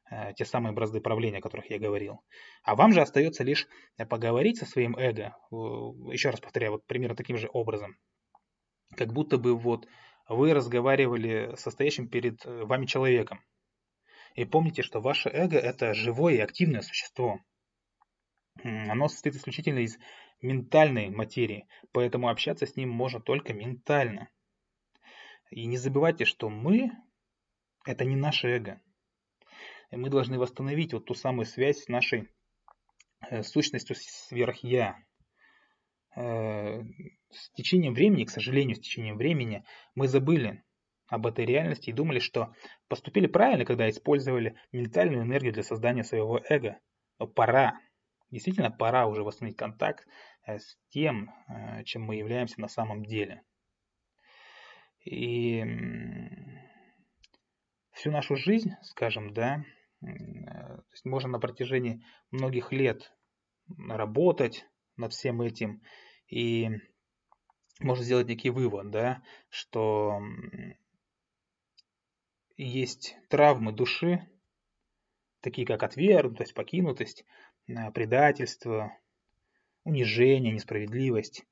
э, 0.09 0.33
те 0.33 0.45
самые 0.45 0.73
бразды 0.73 1.01
правления, 1.01 1.37
о 1.37 1.41
которых 1.41 1.69
я 1.69 1.79
говорил. 1.79 2.21
А 2.63 2.75
вам 2.75 2.93
же 2.93 3.01
остается 3.01 3.43
лишь 3.43 3.67
поговорить 4.09 4.57
со 4.57 4.65
своим 4.65 4.95
эго, 4.97 5.35
еще 5.51 6.29
раз 6.29 6.39
повторяю, 6.39 6.73
вот 6.73 6.85
примерно 6.85 7.15
таким 7.15 7.37
же 7.37 7.49
образом, 7.51 7.97
как 8.95 9.13
будто 9.13 9.37
бы 9.37 9.55
вот 9.55 9.87
вы 10.27 10.53
разговаривали 10.53 11.55
со 11.57 11.71
стоящим 11.71 12.07
перед 12.07 12.45
э, 12.45 12.63
вами 12.65 12.85
человеком. 12.85 13.43
И 14.35 14.45
помните, 14.45 14.81
что 14.81 15.01
ваше 15.01 15.29
эго– 15.29 15.57
это 15.59 15.93
живое 15.93 16.35
и 16.35 16.39
активное 16.39 16.81
существо. 16.81 17.39
Оно 18.63 19.07
состоит 19.07 19.35
исключительно 19.35 19.79
из 19.79 19.97
ментальной 20.41 21.09
материи, 21.09 21.67
поэтому 21.91 22.29
общаться 22.29 22.65
с 22.65 22.75
ним 22.75 22.89
можно 22.89 23.19
только 23.19 23.53
ментально. 23.53 24.29
И 25.49 25.65
не 25.65 25.77
забывайте, 25.77 26.25
что 26.25 26.49
мы– 26.49 26.91
это 27.85 28.05
не 28.05 28.15
наше 28.15 28.47
эго. 28.47 28.81
И 29.91 29.97
мы 29.97 30.09
должны 30.09 30.39
восстановить 30.39 30.93
вот 30.93 31.05
ту 31.05 31.13
самую 31.13 31.45
связь 31.45 31.83
с 31.83 31.87
нашей 31.87 32.29
э, 33.29 33.43
сущностью 33.43 33.95
сверх-я. 33.97 34.97
Э, 36.15 36.81
с 37.29 37.51
течением 37.51 37.93
времени, 37.93 38.25
к 38.25 38.29
сожалению, 38.29 38.75
с 38.75 38.79
течением 38.79 39.17
времени, 39.17 39.63
мы 39.95 40.07
забыли 40.07 40.63
об 41.07 41.27
этой 41.27 41.45
реальности 41.45 41.89
и 41.89 41.93
думали, 41.93 42.19
что 42.19 42.53
поступили 42.87 43.27
правильно, 43.27 43.65
когда 43.65 43.89
использовали 43.89 44.55
ментальную 44.71 45.23
энергию 45.23 45.51
для 45.53 45.63
создания 45.63 46.05
своего 46.05 46.39
эго. 46.49 46.79
Но 47.19 47.27
пора, 47.27 47.77
действительно 48.31 48.71
пора 48.71 49.07
уже 49.07 49.23
восстановить 49.23 49.57
контакт 49.57 50.07
э, 50.45 50.57
с 50.57 50.77
тем, 50.89 51.33
э, 51.49 51.83
чем 51.83 52.03
мы 52.03 52.15
являемся 52.15 52.61
на 52.61 52.69
самом 52.69 53.03
деле. 53.03 53.43
И 55.03 55.65
всю 58.01 58.09
нашу 58.09 58.35
жизнь, 58.35 58.71
скажем, 58.81 59.31
да, 59.31 59.63
то 60.01 60.83
есть 60.89 61.05
можно 61.05 61.29
на 61.29 61.39
протяжении 61.39 62.03
многих 62.31 62.71
лет 62.71 63.13
работать 63.77 64.65
над 64.97 65.13
всем 65.13 65.39
этим 65.43 65.83
и 66.27 66.69
можно 67.79 68.03
сделать 68.03 68.27
некий 68.27 68.49
вывод, 68.49 68.89
да, 68.89 69.21
что 69.49 70.19
есть 72.57 73.15
травмы 73.29 73.71
души, 73.71 74.27
такие 75.41 75.67
как 75.67 75.83
отвергнутость, 75.83 76.55
покинутость, 76.55 77.23
э, 77.67 77.91
предательство, 77.91 78.97
унижение, 79.83 80.53
несправедливость. 80.53 81.45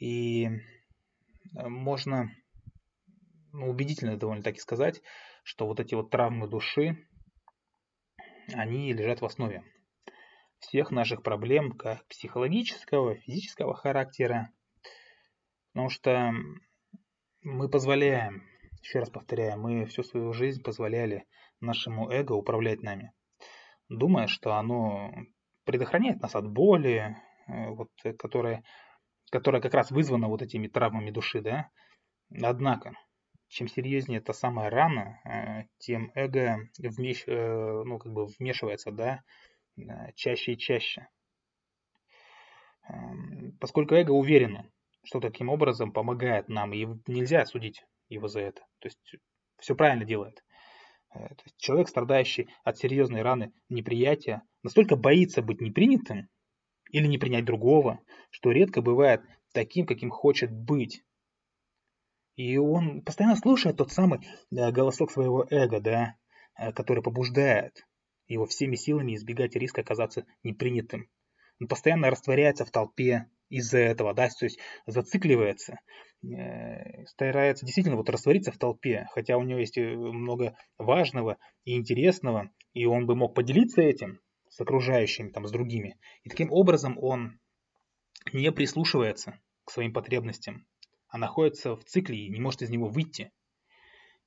И 0.00 0.46
э, 0.46 1.68
можно 1.68 2.28
ну, 3.52 3.68
убедительно 3.68 4.16
довольно 4.16 4.42
таки 4.42 4.60
сказать, 4.60 5.02
что 5.44 5.66
вот 5.66 5.80
эти 5.80 5.94
вот 5.94 6.10
травмы 6.10 6.48
души, 6.48 6.96
они 8.52 8.92
лежат 8.92 9.20
в 9.20 9.24
основе 9.24 9.64
всех 10.58 10.90
наших 10.90 11.22
проблем, 11.22 11.72
как 11.72 12.06
психологического, 12.06 13.16
физического 13.16 13.74
характера, 13.74 14.52
Потому 15.72 15.88
что 15.88 16.32
мы 17.42 17.68
позволяем, 17.70 18.42
еще 18.82 18.98
раз 18.98 19.08
повторяю, 19.08 19.58
мы 19.58 19.86
всю 19.86 20.02
свою 20.02 20.32
жизнь 20.34 20.62
позволяли 20.62 21.24
нашему 21.60 22.10
эго 22.10 22.32
управлять 22.32 22.82
нами, 22.82 23.12
думая, 23.88 24.26
что 24.26 24.54
оно 24.56 25.12
предохраняет 25.64 26.20
нас 26.20 26.34
от 26.34 26.46
боли, 26.46 27.16
э, 27.48 27.68
вот, 27.70 27.88
которая, 28.18 28.62
которая 29.30 29.62
как 29.62 29.72
раз 29.72 29.90
вызвана 29.90 30.28
вот 30.28 30.42
этими 30.42 30.68
травмами 30.68 31.10
души, 31.10 31.40
да. 31.40 31.70
Однако, 32.42 32.92
чем 33.52 33.68
серьезнее 33.68 34.18
эта 34.18 34.32
самая 34.32 34.70
рана, 34.70 35.20
э, 35.24 35.68
тем 35.78 36.10
эго 36.14 36.58
вмеш, 36.78 37.24
э, 37.26 37.82
ну, 37.84 37.98
как 37.98 38.10
бы 38.10 38.26
вмешивается, 38.26 38.90
да, 38.90 39.22
чаще 40.14 40.52
и 40.52 40.58
чаще. 40.58 41.08
Эм, 42.88 43.56
поскольку 43.60 43.94
эго 43.94 44.12
уверено, 44.12 44.70
что 45.04 45.20
таким 45.20 45.50
образом 45.50 45.92
помогает 45.92 46.48
нам, 46.48 46.72
и 46.72 46.86
нельзя 47.06 47.44
судить 47.44 47.84
его 48.08 48.26
за 48.26 48.40
это. 48.40 48.62
То 48.78 48.88
есть 48.88 49.16
все 49.58 49.74
правильно 49.74 50.06
делает. 50.06 50.42
Э, 51.14 51.28
то 51.28 51.42
есть 51.44 51.56
человек, 51.58 51.88
страдающий 51.88 52.48
от 52.64 52.78
серьезной 52.78 53.20
раны 53.20 53.52
неприятия, 53.68 54.42
настолько 54.62 54.96
боится 54.96 55.42
быть 55.42 55.60
непринятым 55.60 56.30
или 56.90 57.06
не 57.06 57.18
принять 57.18 57.44
другого, 57.44 58.00
что 58.30 58.50
редко 58.50 58.80
бывает 58.80 59.20
таким, 59.52 59.84
каким 59.84 60.08
хочет 60.08 60.50
быть. 60.50 61.02
И 62.36 62.56
он 62.56 63.02
постоянно 63.02 63.36
слушает 63.36 63.76
тот 63.76 63.92
самый 63.92 64.20
э, 64.20 64.70
голосок 64.70 65.10
своего 65.10 65.46
эго, 65.50 65.80
да, 65.80 66.16
э, 66.58 66.72
который 66.72 67.02
побуждает 67.02 67.86
его 68.26 68.46
всеми 68.46 68.76
силами 68.76 69.14
избегать 69.14 69.56
риска 69.56 69.82
оказаться 69.82 70.24
непринятым. 70.42 71.08
Он 71.60 71.68
постоянно 71.68 72.10
растворяется 72.10 72.64
в 72.64 72.70
толпе, 72.70 73.26
из-за 73.52 73.78
этого, 73.78 74.14
да, 74.14 74.28
то 74.28 74.46
есть 74.46 74.58
зацикливается, 74.86 75.78
э, 76.22 77.04
старается 77.04 77.66
действительно 77.66 77.96
вот 77.96 78.08
раствориться 78.08 78.50
в 78.50 78.56
толпе, 78.56 79.06
хотя 79.10 79.36
у 79.36 79.42
него 79.42 79.60
есть 79.60 79.76
много 79.76 80.56
важного 80.78 81.36
и 81.66 81.76
интересного, 81.76 82.50
и 82.72 82.86
он 82.86 83.06
бы 83.06 83.14
мог 83.14 83.34
поделиться 83.34 83.82
этим 83.82 84.20
с 84.48 84.58
окружающими, 84.58 85.28
там, 85.28 85.46
с 85.46 85.50
другими. 85.50 85.98
И 86.24 86.30
таким 86.30 86.50
образом 86.50 86.96
он 86.98 87.40
не 88.32 88.50
прислушивается 88.52 89.38
к 89.66 89.70
своим 89.70 89.92
потребностям, 89.92 90.66
а 91.12 91.18
находится 91.18 91.76
в 91.76 91.84
цикле 91.84 92.18
и 92.18 92.30
не 92.30 92.40
может 92.40 92.62
из 92.62 92.70
него 92.70 92.88
выйти. 92.88 93.30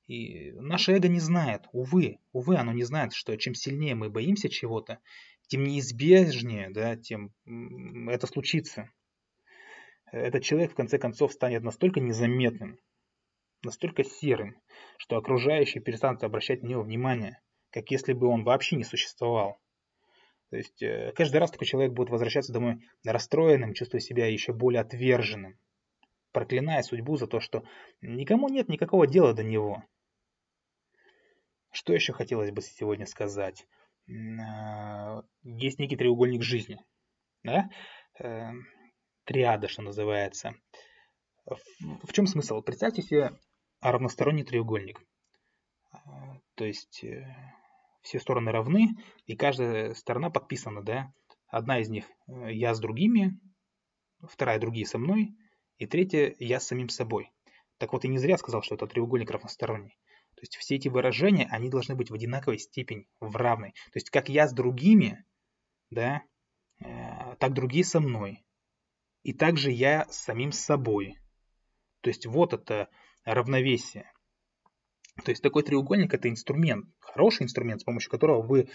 И 0.06 0.52
наше 0.52 0.92
эго 0.92 1.08
не 1.08 1.18
знает, 1.18 1.66
увы, 1.72 2.20
увы, 2.32 2.56
оно 2.56 2.72
не 2.72 2.84
знает, 2.84 3.12
что 3.12 3.36
чем 3.36 3.56
сильнее 3.56 3.96
мы 3.96 4.08
боимся 4.08 4.48
чего-то, 4.48 5.00
тем 5.48 5.64
неизбежнее, 5.64 6.70
да, 6.70 6.96
тем 6.96 7.32
это 8.08 8.28
случится. 8.28 8.88
Этот 10.12 10.44
человек, 10.44 10.72
в 10.72 10.76
конце 10.76 10.98
концов, 10.98 11.32
станет 11.32 11.64
настолько 11.64 11.98
незаметным, 11.98 12.78
настолько 13.64 14.04
серым, 14.04 14.56
что 14.96 15.16
окружающие 15.16 15.82
перестанут 15.82 16.22
обращать 16.22 16.62
на 16.62 16.68
него 16.68 16.82
внимание, 16.82 17.42
как 17.70 17.90
если 17.90 18.12
бы 18.12 18.28
он 18.28 18.44
вообще 18.44 18.76
не 18.76 18.84
существовал. 18.84 19.58
То 20.50 20.56
есть 20.56 20.80
э, 20.80 21.12
каждый 21.16 21.38
раз 21.38 21.50
такой 21.50 21.66
человек 21.66 21.92
будет 21.92 22.10
возвращаться 22.10 22.52
домой 22.52 22.76
расстроенным, 23.04 23.74
чувствуя 23.74 24.00
себя 24.00 24.28
еще 24.28 24.52
более 24.52 24.82
отверженным, 24.82 25.58
проклиная 26.36 26.82
судьбу 26.82 27.16
за 27.16 27.26
то, 27.26 27.40
что 27.40 27.64
никому 28.02 28.50
нет 28.50 28.68
никакого 28.68 29.06
дела 29.06 29.32
до 29.32 29.42
него. 29.42 29.82
Что 31.72 31.94
еще 31.94 32.12
хотелось 32.12 32.50
бы 32.50 32.60
сегодня 32.60 33.06
сказать? 33.06 33.66
А, 34.06 35.22
есть 35.44 35.78
некий 35.78 35.96
треугольник 35.96 36.42
жизни. 36.42 36.78
Да? 37.42 37.70
Э, 38.20 38.50
триада, 39.24 39.66
что 39.68 39.80
называется. 39.80 40.52
В 41.46 42.12
чем 42.12 42.26
смысл? 42.26 42.60
Представьте 42.60 43.00
себе 43.00 43.32
равносторонний 43.80 44.44
треугольник. 44.44 45.00
А, 45.90 46.38
то 46.54 46.66
есть 46.66 47.02
э, 47.02 47.24
все 48.02 48.20
стороны 48.20 48.52
равны, 48.52 48.88
и 49.24 49.36
каждая 49.36 49.94
сторона 49.94 50.28
подписана, 50.28 50.82
да. 50.82 51.14
Одна 51.48 51.78
из 51.80 51.88
них 51.88 52.04
э, 52.28 52.52
я 52.52 52.74
с 52.74 52.78
другими, 52.78 53.40
вторая 54.20 54.60
другие 54.60 54.84
со 54.84 54.98
мной, 54.98 55.30
и 55.78 55.86
третья 55.86 56.34
я 56.38 56.60
с 56.60 56.66
самим 56.66 56.88
собой. 56.88 57.30
Так 57.78 57.92
вот, 57.92 58.04
я 58.04 58.10
не 58.10 58.18
зря 58.18 58.38
сказал, 58.38 58.62
что 58.62 58.74
это 58.74 58.86
треугольник 58.86 59.30
равносторонний. 59.30 59.98
То 60.36 60.42
есть 60.42 60.56
все 60.56 60.76
эти 60.76 60.88
выражения, 60.88 61.48
они 61.50 61.70
должны 61.70 61.94
быть 61.94 62.10
в 62.10 62.14
одинаковой 62.14 62.58
степени, 62.58 63.08
в 63.20 63.36
равной. 63.36 63.72
То 63.92 63.96
есть 63.96 64.10
как 64.10 64.28
я 64.28 64.46
с 64.46 64.52
другими, 64.52 65.24
да, 65.90 66.22
э, 66.80 67.36
так 67.38 67.54
другие 67.54 67.84
со 67.84 68.00
мной. 68.00 68.44
И 69.22 69.32
также 69.32 69.70
я 69.70 70.06
с 70.10 70.18
самим 70.18 70.52
собой. 70.52 71.18
То 72.02 72.08
есть 72.08 72.26
вот 72.26 72.52
это 72.52 72.88
равновесие. 73.24 74.10
То 75.24 75.30
есть 75.30 75.42
такой 75.42 75.62
треугольник 75.62 76.12
это 76.12 76.28
инструмент, 76.28 76.86
хороший 77.00 77.44
инструмент, 77.44 77.80
с 77.80 77.84
помощью 77.84 78.10
которого 78.10 78.42
вы 78.42 78.68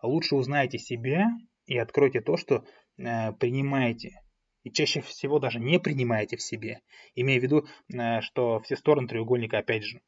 лучше 0.00 0.36
узнаете 0.36 0.78
себя 0.78 1.26
и 1.66 1.76
откроете 1.76 2.20
то, 2.20 2.36
что 2.36 2.64
э, 2.96 3.32
принимаете. 3.32 4.20
И 4.68 4.70
чаще 4.70 5.00
всего 5.00 5.38
даже 5.38 5.60
не 5.60 5.80
принимаете 5.80 6.36
в 6.36 6.42
себе, 6.42 6.82
имея 7.14 7.40
в 7.40 7.42
виду, 7.42 7.66
э, 7.90 8.20
что 8.20 8.60
все 8.60 8.76
стороны 8.76 9.08
треугольника, 9.08 9.56
опять 9.56 9.82
же, 9.82 10.02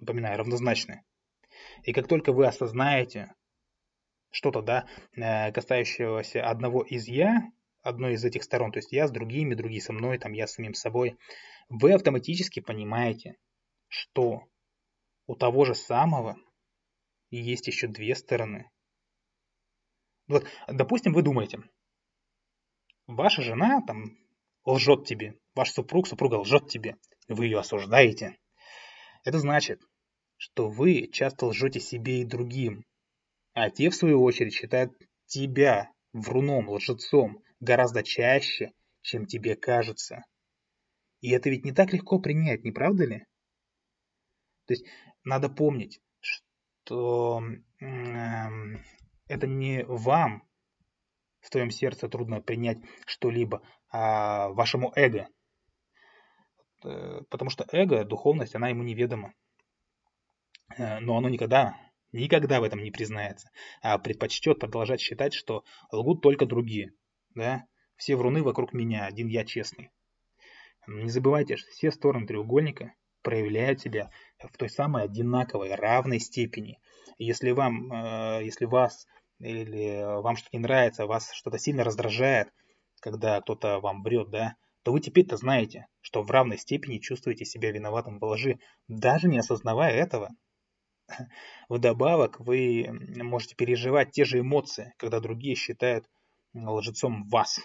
напоминаю, 0.00 0.38
равнозначны. 0.38 1.04
И 1.84 1.92
как 1.92 2.08
только 2.08 2.32
вы 2.32 2.48
осознаете 2.48 3.32
что-то, 4.32 4.60
да, 4.60 4.88
э, 5.14 5.52
касающегося 5.52 6.44
одного 6.44 6.82
из 6.82 7.06
«я», 7.06 7.52
одной 7.82 8.14
из 8.14 8.24
этих 8.24 8.42
сторон, 8.42 8.72
то 8.72 8.78
есть 8.78 8.90
я 8.90 9.06
с 9.06 9.12
другими, 9.12 9.54
другие 9.54 9.80
со 9.80 9.92
мной, 9.92 10.18
там 10.18 10.32
я 10.32 10.48
с 10.48 10.54
самим 10.54 10.74
собой, 10.74 11.16
вы 11.68 11.92
автоматически 11.92 12.58
понимаете, 12.58 13.36
что 13.86 14.48
у 15.28 15.36
того 15.36 15.64
же 15.64 15.76
самого 15.76 16.36
есть 17.30 17.68
еще 17.68 17.86
две 17.86 18.16
стороны. 18.16 18.68
Вот, 20.26 20.44
допустим, 20.66 21.12
вы 21.12 21.22
думаете, 21.22 21.60
ваша 23.06 23.42
жена 23.42 23.80
там 23.86 24.16
лжет 24.64 25.06
тебе, 25.06 25.38
ваш 25.54 25.70
супруг, 25.70 26.06
супруга 26.06 26.36
лжет 26.36 26.68
тебе, 26.68 26.96
вы 27.28 27.46
ее 27.46 27.58
осуждаете. 27.58 28.36
Это 29.24 29.38
значит, 29.38 29.80
что 30.36 30.68
вы 30.68 31.08
часто 31.12 31.46
лжете 31.46 31.80
себе 31.80 32.20
и 32.20 32.24
другим, 32.24 32.84
а 33.54 33.70
те, 33.70 33.90
в 33.90 33.94
свою 33.94 34.22
очередь, 34.22 34.54
считают 34.54 34.92
тебя 35.26 35.90
вруном, 36.12 36.68
лжецом 36.68 37.42
гораздо 37.60 38.02
чаще, 38.02 38.72
чем 39.02 39.26
тебе 39.26 39.56
кажется. 39.56 40.24
И 41.20 41.30
это 41.30 41.50
ведь 41.50 41.64
не 41.64 41.72
так 41.72 41.92
легко 41.92 42.18
принять, 42.18 42.64
не 42.64 42.72
правда 42.72 43.04
ли? 43.04 43.18
То 44.66 44.74
есть 44.74 44.86
надо 45.24 45.48
помнить, 45.48 46.00
что 46.20 47.42
э, 47.80 47.84
это 49.28 49.46
не 49.46 49.84
вам 49.84 50.42
в 51.42 51.50
твоем 51.50 51.70
сердце 51.70 52.08
трудно 52.08 52.40
принять 52.40 52.78
что-либо, 53.04 53.62
а 53.90 54.48
вашему 54.50 54.92
эго. 54.94 55.28
Э, 56.84 57.20
потому 57.28 57.50
что 57.50 57.66
эго, 57.72 58.04
духовность, 58.04 58.54
она 58.54 58.68
ему 58.68 58.82
неведома. 58.82 59.34
Э, 60.78 61.00
но 61.00 61.16
оно 61.16 61.28
никогда, 61.28 61.76
никогда 62.12 62.60
в 62.60 62.64
этом 62.64 62.82
не 62.82 62.90
признается, 62.90 63.50
а 63.82 63.98
предпочтет 63.98 64.60
продолжать 64.60 65.00
считать, 65.00 65.34
что 65.34 65.64
лгут 65.90 66.22
только 66.22 66.46
другие. 66.46 66.92
Да? 67.34 67.66
Все 67.96 68.16
вруны 68.16 68.42
вокруг 68.42 68.72
меня, 68.72 69.06
один 69.06 69.28
я 69.28 69.44
честный. 69.44 69.90
Не 70.86 71.10
забывайте, 71.10 71.56
что 71.56 71.70
все 71.70 71.90
стороны 71.90 72.26
треугольника 72.26 72.94
проявляют 73.22 73.80
себя 73.80 74.10
в 74.38 74.56
той 74.56 74.68
самой 74.68 75.04
одинаковой, 75.04 75.74
равной 75.74 76.18
степени. 76.18 76.80
Если 77.18 77.50
вам, 77.50 77.92
э, 77.92 78.44
если 78.44 78.64
вас 78.64 79.06
или 79.42 80.20
вам 80.22 80.36
что-то 80.36 80.56
не 80.56 80.62
нравится, 80.62 81.06
вас 81.06 81.32
что-то 81.32 81.58
сильно 81.58 81.84
раздражает, 81.84 82.48
когда 83.00 83.40
кто-то 83.40 83.80
вам 83.80 84.02
врет, 84.02 84.30
да, 84.30 84.54
то 84.82 84.92
вы 84.92 85.00
теперь-то 85.00 85.36
знаете, 85.36 85.86
что 86.00 86.22
в 86.22 86.30
равной 86.30 86.58
степени 86.58 86.98
чувствуете 86.98 87.44
себя 87.44 87.70
виноватым 87.70 88.18
в 88.18 88.24
лжи, 88.24 88.58
даже 88.88 89.28
не 89.28 89.38
осознавая 89.38 89.92
этого. 89.92 90.30
Вдобавок, 91.68 92.40
вы 92.40 92.88
можете 93.22 93.54
переживать 93.54 94.12
те 94.12 94.24
же 94.24 94.40
эмоции, 94.40 94.94
когда 94.98 95.20
другие 95.20 95.54
считают 95.54 96.06
лжецом 96.54 97.28
вас. 97.28 97.56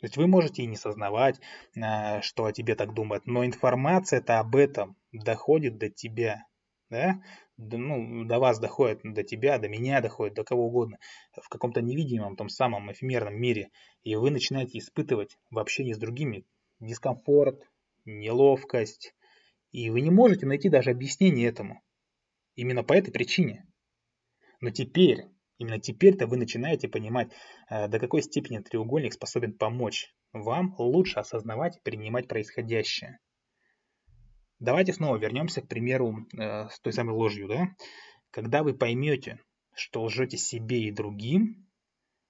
То 0.00 0.06
есть 0.06 0.16
вы 0.16 0.28
можете 0.28 0.62
и 0.62 0.66
не 0.66 0.76
сознавать, 0.76 1.40
а, 1.76 2.22
что 2.22 2.44
о 2.44 2.52
тебе 2.52 2.76
так 2.76 2.94
думают, 2.94 3.26
но 3.26 3.44
информация-то 3.44 4.38
об 4.38 4.54
этом 4.54 4.96
доходит 5.12 5.76
до 5.78 5.90
тебя, 5.90 6.44
да? 6.90 7.22
ну, 7.56 8.24
до 8.24 8.38
вас 8.38 8.58
доходит, 8.58 9.00
до 9.02 9.22
тебя, 9.22 9.58
до 9.58 9.68
меня 9.68 10.00
доходит, 10.00 10.34
до 10.34 10.44
кого 10.44 10.66
угодно, 10.66 10.98
в 11.32 11.48
каком-то 11.48 11.82
невидимом, 11.82 12.36
том 12.36 12.48
самом 12.48 12.90
эфемерном 12.92 13.34
мире, 13.34 13.70
и 14.04 14.14
вы 14.14 14.30
начинаете 14.30 14.78
испытывать 14.78 15.38
в 15.50 15.58
общении 15.58 15.92
с 15.92 15.98
другими 15.98 16.44
дискомфорт, 16.80 17.62
неловкость, 18.04 19.14
и 19.72 19.90
вы 19.90 20.00
не 20.00 20.10
можете 20.10 20.46
найти 20.46 20.68
даже 20.68 20.90
объяснение 20.90 21.48
этому. 21.48 21.82
Именно 22.54 22.82
по 22.84 22.92
этой 22.92 23.12
причине. 23.12 23.66
Но 24.60 24.70
теперь, 24.70 25.26
Именно 25.58 25.80
теперь-то 25.80 26.28
вы 26.28 26.36
начинаете 26.36 26.88
понимать, 26.88 27.32
э, 27.68 27.88
до 27.88 27.98
какой 27.98 28.22
степени 28.22 28.58
треугольник 28.60 29.12
способен 29.12 29.52
помочь 29.52 30.14
вам 30.32 30.74
лучше 30.78 31.18
осознавать 31.18 31.76
и 31.76 31.80
принимать 31.80 32.28
происходящее. 32.28 33.18
Давайте 34.60 34.92
снова 34.92 35.16
вернемся 35.16 35.62
к 35.62 35.68
примеру 35.68 36.26
э, 36.36 36.68
с 36.68 36.80
той 36.80 36.92
самой 36.92 37.14
ложью. 37.14 37.48
Да? 37.48 37.68
Когда 38.30 38.62
вы 38.62 38.74
поймете, 38.74 39.40
что 39.74 40.02
лжете 40.02 40.36
себе 40.36 40.82
и 40.82 40.90
другим, 40.90 41.68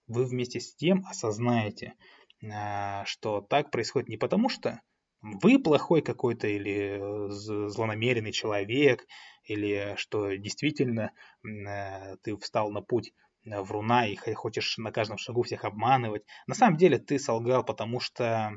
вы 0.07 0.25
вместе 0.25 0.61
с 0.61 0.75
тем 0.75 1.07
осознаете, 1.07 1.95
э, 2.43 3.05
что 3.07 3.41
так 3.41 3.71
происходит 3.71 4.09
не 4.09 4.19
потому, 4.19 4.49
что 4.49 4.81
вы 5.21 5.59
плохой 5.59 6.03
какой-то 6.03 6.47
или 6.47 7.01
злонамеренный 7.31 8.33
человек, 8.33 9.07
или 9.45 9.95
что 9.97 10.35
действительно 10.35 11.13
э, 11.43 12.17
ты 12.23 12.37
встал 12.37 12.71
на 12.71 12.83
путь 12.83 13.13
э, 13.45 13.61
вруна 13.61 14.07
и 14.07 14.17
хочешь 14.35 14.77
на 14.77 14.93
каждом 14.93 15.17
шагу 15.17 15.43
всех 15.43 15.65
обманывать. 15.65 16.25
На 16.47 16.55
самом 16.55 16.77
деле 16.77 16.99
ты 16.99 17.19
солгал, 17.19 17.65
потому 17.65 18.01
что 18.01 18.53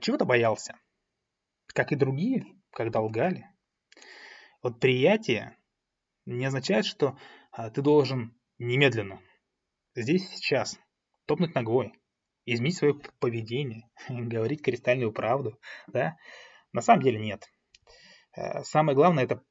чего-то 0.00 0.24
боялся. 0.24 0.76
Как 1.68 1.92
и 1.92 1.96
другие, 1.96 2.44
когда 2.74 3.00
лгали. 3.00 3.48
Вот 4.62 4.80
приятие 4.80 5.56
не 6.26 6.44
означает, 6.44 6.84
что 6.84 7.18
а, 7.52 7.70
ты 7.70 7.82
должен 7.82 8.38
немедленно, 8.58 9.20
здесь 9.94 10.28
сейчас, 10.30 10.78
топнуть 11.26 11.54
ногой, 11.54 11.92
изменить 12.46 12.76
свое 12.76 12.94
поведение, 13.20 13.88
говорить 14.08 14.62
кристальную 14.62 15.12
правду. 15.12 15.58
Да? 15.86 16.16
На 16.72 16.82
самом 16.82 17.02
деле 17.02 17.18
нет. 17.18 17.48
Э, 18.36 18.64
самое 18.64 18.96
главное 18.96 19.24
это 19.24 19.42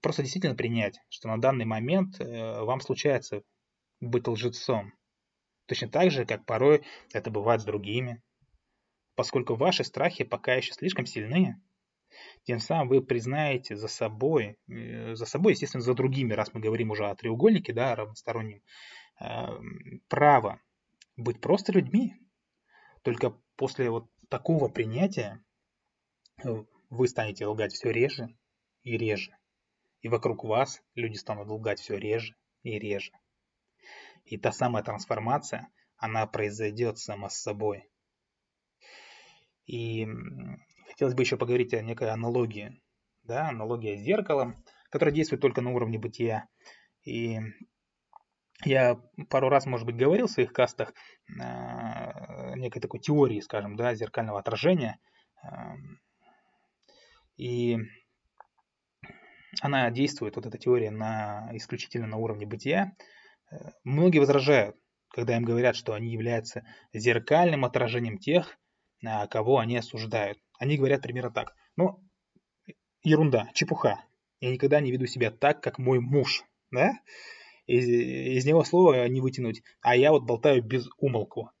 просто 0.00 0.22
действительно 0.22 0.54
принять, 0.54 0.98
что 1.08 1.28
на 1.28 1.40
данный 1.40 1.64
момент 1.64 2.20
э, 2.20 2.60
вам 2.62 2.80
случается 2.80 3.42
быть 4.00 4.26
лжецом. 4.26 4.92
Точно 5.66 5.88
так 5.88 6.10
же, 6.10 6.24
как 6.24 6.44
порой 6.44 6.84
это 7.12 7.30
бывает 7.30 7.60
с 7.60 7.64
другими. 7.64 8.22
Поскольку 9.14 9.54
ваши 9.54 9.84
страхи 9.84 10.24
пока 10.24 10.54
еще 10.54 10.72
слишком 10.72 11.06
сильны, 11.06 11.60
тем 12.44 12.58
самым 12.58 12.88
вы 12.88 13.02
признаете 13.02 13.76
за 13.76 13.88
собой, 13.88 14.58
э, 14.68 15.14
за 15.14 15.26
собой, 15.26 15.52
естественно, 15.52 15.82
за 15.82 15.94
другими, 15.94 16.32
раз 16.32 16.52
мы 16.54 16.60
говорим 16.60 16.90
уже 16.90 17.06
о 17.06 17.14
треугольнике, 17.14 17.72
да, 17.72 17.94
равностороннем, 17.94 18.62
право 20.08 20.60
быть 21.16 21.40
просто 21.40 21.72
людьми. 21.72 22.14
Только 23.02 23.36
после 23.56 23.90
вот 23.90 24.10
такого 24.28 24.68
принятия 24.68 25.44
э, 26.42 26.64
вы 26.90 27.08
станете 27.08 27.46
лгать 27.46 27.72
все 27.72 27.90
реже 27.90 28.36
и 28.82 28.96
реже. 28.96 29.36
И 30.00 30.08
вокруг 30.08 30.44
вас 30.44 30.82
люди 30.94 31.16
станут 31.16 31.48
лгать 31.48 31.80
все 31.80 31.96
реже 31.96 32.34
и 32.62 32.78
реже. 32.78 33.12
И 34.24 34.36
та 34.38 34.52
самая 34.52 34.82
трансформация, 34.82 35.68
она 35.96 36.26
произойдет 36.26 36.98
сама 36.98 37.28
с 37.28 37.40
собой. 37.40 37.88
И 39.66 40.06
хотелось 40.92 41.14
бы 41.14 41.22
еще 41.22 41.36
поговорить 41.36 41.74
о 41.74 41.82
некой 41.82 42.10
аналогии. 42.10 42.80
Да, 43.24 43.48
аналогия 43.48 43.96
с 43.96 44.00
зеркалом, 44.00 44.64
которая 44.90 45.14
действует 45.14 45.40
только 45.40 45.60
на 45.60 45.72
уровне 45.72 45.98
бытия. 45.98 46.48
И 47.04 47.38
я 48.64 49.00
пару 49.28 49.48
раз, 49.48 49.66
может 49.66 49.86
быть, 49.86 49.96
говорил 49.96 50.26
в 50.26 50.30
своих 50.30 50.52
кастах 50.52 50.92
э, 51.28 52.54
некой 52.56 52.80
такой 52.80 53.00
теории, 53.00 53.40
скажем, 53.40 53.76
да, 53.76 53.94
зеркального 53.94 54.38
отражения. 54.38 54.98
Э, 55.42 55.48
и 57.36 57.78
она 59.60 59.90
действует, 59.90 60.36
вот 60.36 60.46
эта 60.46 60.58
теория, 60.58 60.90
на, 60.90 61.48
исключительно 61.52 62.06
на 62.06 62.16
уровне 62.18 62.46
бытия. 62.46 62.92
Э, 63.50 63.70
многие 63.84 64.18
возражают, 64.18 64.76
когда 65.10 65.36
им 65.36 65.44
говорят, 65.44 65.74
что 65.74 65.94
они 65.94 66.10
являются 66.10 66.64
зеркальным 66.92 67.64
отражением 67.64 68.18
тех, 68.18 68.58
кого 69.30 69.58
они 69.58 69.76
осуждают. 69.76 70.38
Они 70.58 70.76
говорят 70.76 71.02
примерно 71.02 71.30
так. 71.30 71.54
Ну, 71.76 72.02
ерунда, 73.02 73.50
чепуха. 73.54 74.04
Я 74.40 74.50
никогда 74.50 74.80
не 74.80 74.92
веду 74.92 75.06
себя 75.06 75.30
так, 75.30 75.62
как 75.62 75.78
мой 75.78 76.00
муж. 76.00 76.44
Да? 76.70 76.92
из, 77.66 77.88
из 77.88 78.44
него 78.44 78.64
слова 78.64 79.06
не 79.08 79.20
вытянуть, 79.20 79.62
а 79.80 79.96
я 79.96 80.12
вот 80.12 80.24
болтаю 80.24 80.62
без 80.62 80.88
умолку. 80.98 81.50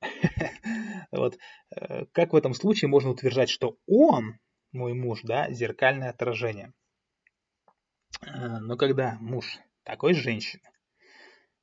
Вот 1.10 1.36
э, 1.76 2.06
как 2.12 2.32
в 2.32 2.36
этом 2.36 2.54
случае 2.54 2.88
можно 2.88 3.10
утверждать, 3.10 3.50
что 3.50 3.76
он, 3.86 4.38
мой 4.72 4.94
муж, 4.94 5.20
да, 5.24 5.50
зеркальное 5.52 6.08
отражение. 6.08 6.72
Э, 8.22 8.58
но 8.60 8.78
когда 8.78 9.18
муж 9.20 9.58
такой 9.82 10.14
женщины 10.14 10.62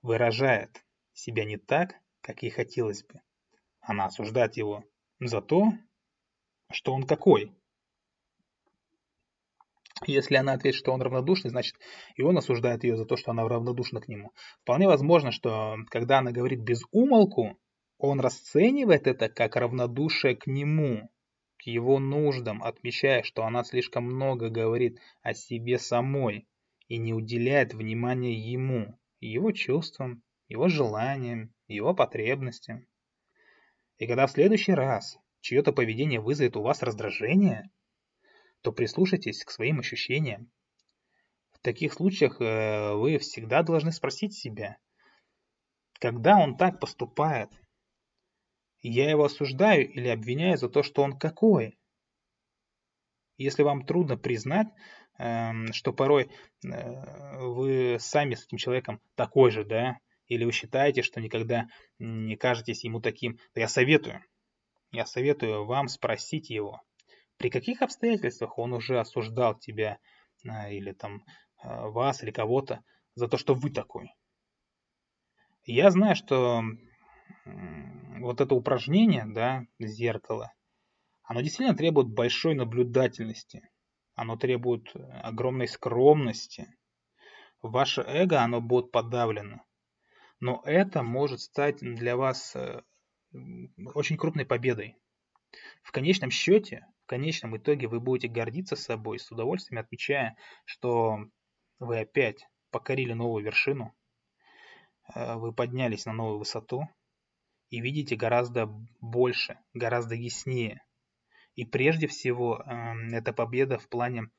выражает 0.03 0.85
себя 1.13 1.45
не 1.45 1.57
так, 1.57 1.95
как 2.21 2.43
ей 2.43 2.51
хотелось 2.51 3.03
бы, 3.03 3.21
она 3.81 4.05
осуждает 4.05 4.55
его 4.55 4.83
за 5.19 5.41
то, 5.41 5.73
что 6.71 6.93
он 6.93 7.03
какой, 7.03 7.51
если 10.05 10.35
она 10.35 10.53
ответит, 10.53 10.77
что 10.77 10.93
он 10.93 11.01
равнодушный, 11.01 11.49
значит 11.49 11.75
и 12.15 12.21
он 12.21 12.37
осуждает 12.37 12.83
ее 12.83 12.95
за 12.95 13.05
то, 13.05 13.17
что 13.17 13.31
она 13.31 13.47
равнодушна 13.47 13.99
к 14.01 14.07
нему. 14.07 14.31
Вполне 14.61 14.87
возможно, 14.87 15.31
что 15.31 15.77
когда 15.89 16.19
она 16.19 16.31
говорит 16.31 16.61
без 16.61 16.83
умолку, 16.91 17.57
он 17.97 18.21
расценивает 18.21 19.07
это 19.07 19.27
как 19.29 19.55
равнодушие 19.55 20.35
к 20.35 20.47
нему, 20.47 21.09
к 21.57 21.63
его 21.63 21.99
нуждам, 21.99 22.63
отмечая, 22.63 23.23
что 23.23 23.43
она 23.43 23.63
слишком 23.63 24.05
много 24.05 24.49
говорит 24.49 24.97
о 25.21 25.33
себе 25.33 25.77
самой 25.77 26.47
и 26.87 26.97
не 26.97 27.13
уделяет 27.13 27.73
внимания 27.73 28.33
ему, 28.33 28.97
его 29.19 29.51
чувствам, 29.51 30.23
его 30.47 30.69
желаниям, 30.69 31.53
его 31.67 31.93
потребностям. 31.93 32.87
И 33.97 34.07
когда 34.07 34.27
в 34.27 34.31
следующий 34.31 34.71
раз 34.71 35.19
чье-то 35.41 35.71
поведение 35.71 36.19
вызовет 36.19 36.57
у 36.57 36.61
вас 36.61 36.81
раздражение, 36.81 37.69
то 38.61 38.71
прислушайтесь 38.71 39.43
к 39.43 39.51
своим 39.51 39.79
ощущениям. 39.79 40.51
В 41.51 41.59
таких 41.59 41.93
случаях 41.93 42.39
э, 42.39 42.93
вы 42.93 43.17
всегда 43.17 43.63
должны 43.63 43.91
спросить 43.91 44.33
себя, 44.33 44.77
когда 45.99 46.37
он 46.37 46.55
так 46.55 46.79
поступает, 46.79 47.49
я 48.81 49.09
его 49.09 49.25
осуждаю 49.25 49.91
или 49.91 50.07
обвиняю 50.07 50.57
за 50.57 50.69
то, 50.69 50.83
что 50.83 51.01
он 51.01 51.17
какой? 51.17 51.77
Если 53.37 53.63
вам 53.63 53.85
трудно 53.85 54.17
признать, 54.17 54.67
эм, 55.17 55.73
что 55.73 55.91
порой 55.91 56.29
э, 56.63 57.39
вы 57.39 57.97
сами 57.99 58.35
с 58.35 58.45
этим 58.45 58.57
человеком 58.57 59.01
такой 59.15 59.51
же, 59.51 59.65
да, 59.65 59.97
или 60.27 60.45
вы 60.45 60.51
считаете, 60.51 61.01
что 61.01 61.19
никогда 61.19 61.67
не 61.97 62.37
кажетесь 62.37 62.83
ему 62.83 63.01
таким, 63.01 63.37
то 63.53 63.59
я 63.59 63.67
советую, 63.67 64.23
я 64.91 65.05
советую 65.05 65.65
вам 65.65 65.87
спросить 65.87 66.49
его, 66.49 66.81
при 67.37 67.49
каких 67.49 67.81
обстоятельствах 67.81 68.57
он 68.57 68.73
уже 68.73 68.99
осуждал 68.99 69.57
тебя 69.57 69.99
а, 70.47 70.69
или 70.69 70.91
там 70.91 71.23
а, 71.57 71.87
вас 71.87 72.23
или 72.23 72.31
кого-то 72.31 72.83
за 73.15 73.27
то, 73.27 73.37
что 73.37 73.53
вы 73.53 73.69
такой. 73.69 74.13
Я 75.63 75.91
знаю, 75.91 76.15
что 76.15 76.63
вот 77.45 78.41
это 78.41 78.55
упражнение, 78.55 79.25
да, 79.25 79.65
зеркало, 79.79 80.53
оно 81.29 81.41
действительно 81.41 81.77
требует 81.77 82.07
большой 82.07 82.55
наблюдательности. 82.55 83.69
Оно 84.15 84.35
требует 84.35 84.91
огромной 85.21 85.67
скромности. 85.67 86.75
Ваше 87.61 88.01
эго, 88.01 88.41
оно 88.41 88.61
будет 88.61 88.91
подавлено. 88.91 89.61
Но 90.39 90.63
это 90.65 91.03
может 91.03 91.41
стать 91.41 91.77
для 91.81 92.17
вас 92.17 92.55
э, 92.55 92.81
очень 93.93 94.17
крупной 94.17 94.45
победой. 94.45 94.97
В 95.83 95.91
конечном 95.91 96.31
счете, 96.31 96.85
конечном 97.09 97.57
итоге 97.57 97.87
вы 97.87 97.99
будете 97.99 98.27
гордиться 98.27 98.75
собой, 98.75 99.17
с 99.17 99.31
удовольствием 99.31 99.81
отмечая, 99.81 100.37
что 100.63 101.17
вы 101.79 101.99
опять 101.99 102.47
покорили 102.69 103.13
новую 103.13 103.43
вершину, 103.43 103.95
э, 105.15 105.35
вы 105.35 105.51
поднялись 105.51 106.05
на 106.05 106.13
новую 106.13 106.37
высоту 106.37 106.87
и 107.71 107.81
видите 107.81 108.15
гораздо 108.15 108.67
больше, 109.01 109.57
гораздо 109.73 110.13
яснее. 110.13 110.83
И 111.55 111.65
прежде 111.65 112.07
всего, 112.07 112.57
эм, 112.57 113.09
это 113.11 113.33
победа 113.33 113.79
в 113.79 113.89
плане, 113.89 114.29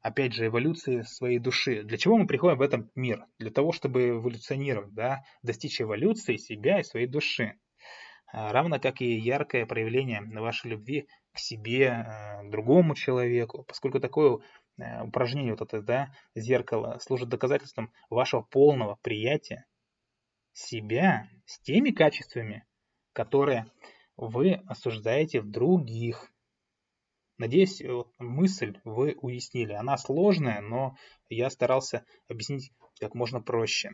опять 0.00 0.32
же, 0.32 0.46
эволюции 0.46 1.02
своей 1.02 1.38
души. 1.38 1.82
Для 1.82 1.98
чего 1.98 2.16
мы 2.16 2.26
приходим 2.26 2.56
в 2.56 2.62
этот 2.62 2.90
мир? 2.96 3.26
Для 3.38 3.50
того, 3.50 3.72
чтобы 3.72 4.08
эволюционировать, 4.08 4.94
да? 4.94 5.24
достичь 5.42 5.80
эволюции 5.80 6.36
себя 6.36 6.80
и 6.80 6.84
своей 6.84 7.06
души. 7.06 7.58
Э, 8.32 8.50
равно 8.50 8.78
как 8.78 9.00
и 9.00 9.16
яркое 9.16 9.66
проявление 9.66 10.22
вашей 10.22 10.70
любви 10.70 11.08
к 11.32 11.38
себе, 11.38 11.84
э, 11.86 12.48
другому 12.50 12.94
человеку, 12.94 13.64
поскольку 13.64 14.00
такое 14.00 14.40
э, 14.78 15.02
упражнение, 15.02 15.52
вот 15.52 15.62
это, 15.62 15.82
да, 15.82 16.12
зеркало, 16.34 16.98
служит 17.00 17.28
доказательством 17.28 17.92
вашего 18.10 18.42
полного 18.42 18.98
приятия 19.02 19.66
себя 20.52 21.28
с 21.46 21.58
теми 21.60 21.90
качествами, 21.90 22.66
которые 23.12 23.66
вы 24.16 24.54
осуждаете 24.66 25.40
в 25.40 25.50
других. 25.50 26.30
Надеюсь, 27.38 27.80
вот 27.80 28.12
мысль 28.18 28.80
вы 28.84 29.16
уяснили. 29.20 29.72
Она 29.72 29.96
сложная, 29.96 30.60
но 30.60 30.96
я 31.28 31.50
старался 31.50 32.04
объяснить 32.28 32.72
как 32.98 33.14
можно 33.14 33.40
проще. 33.40 33.92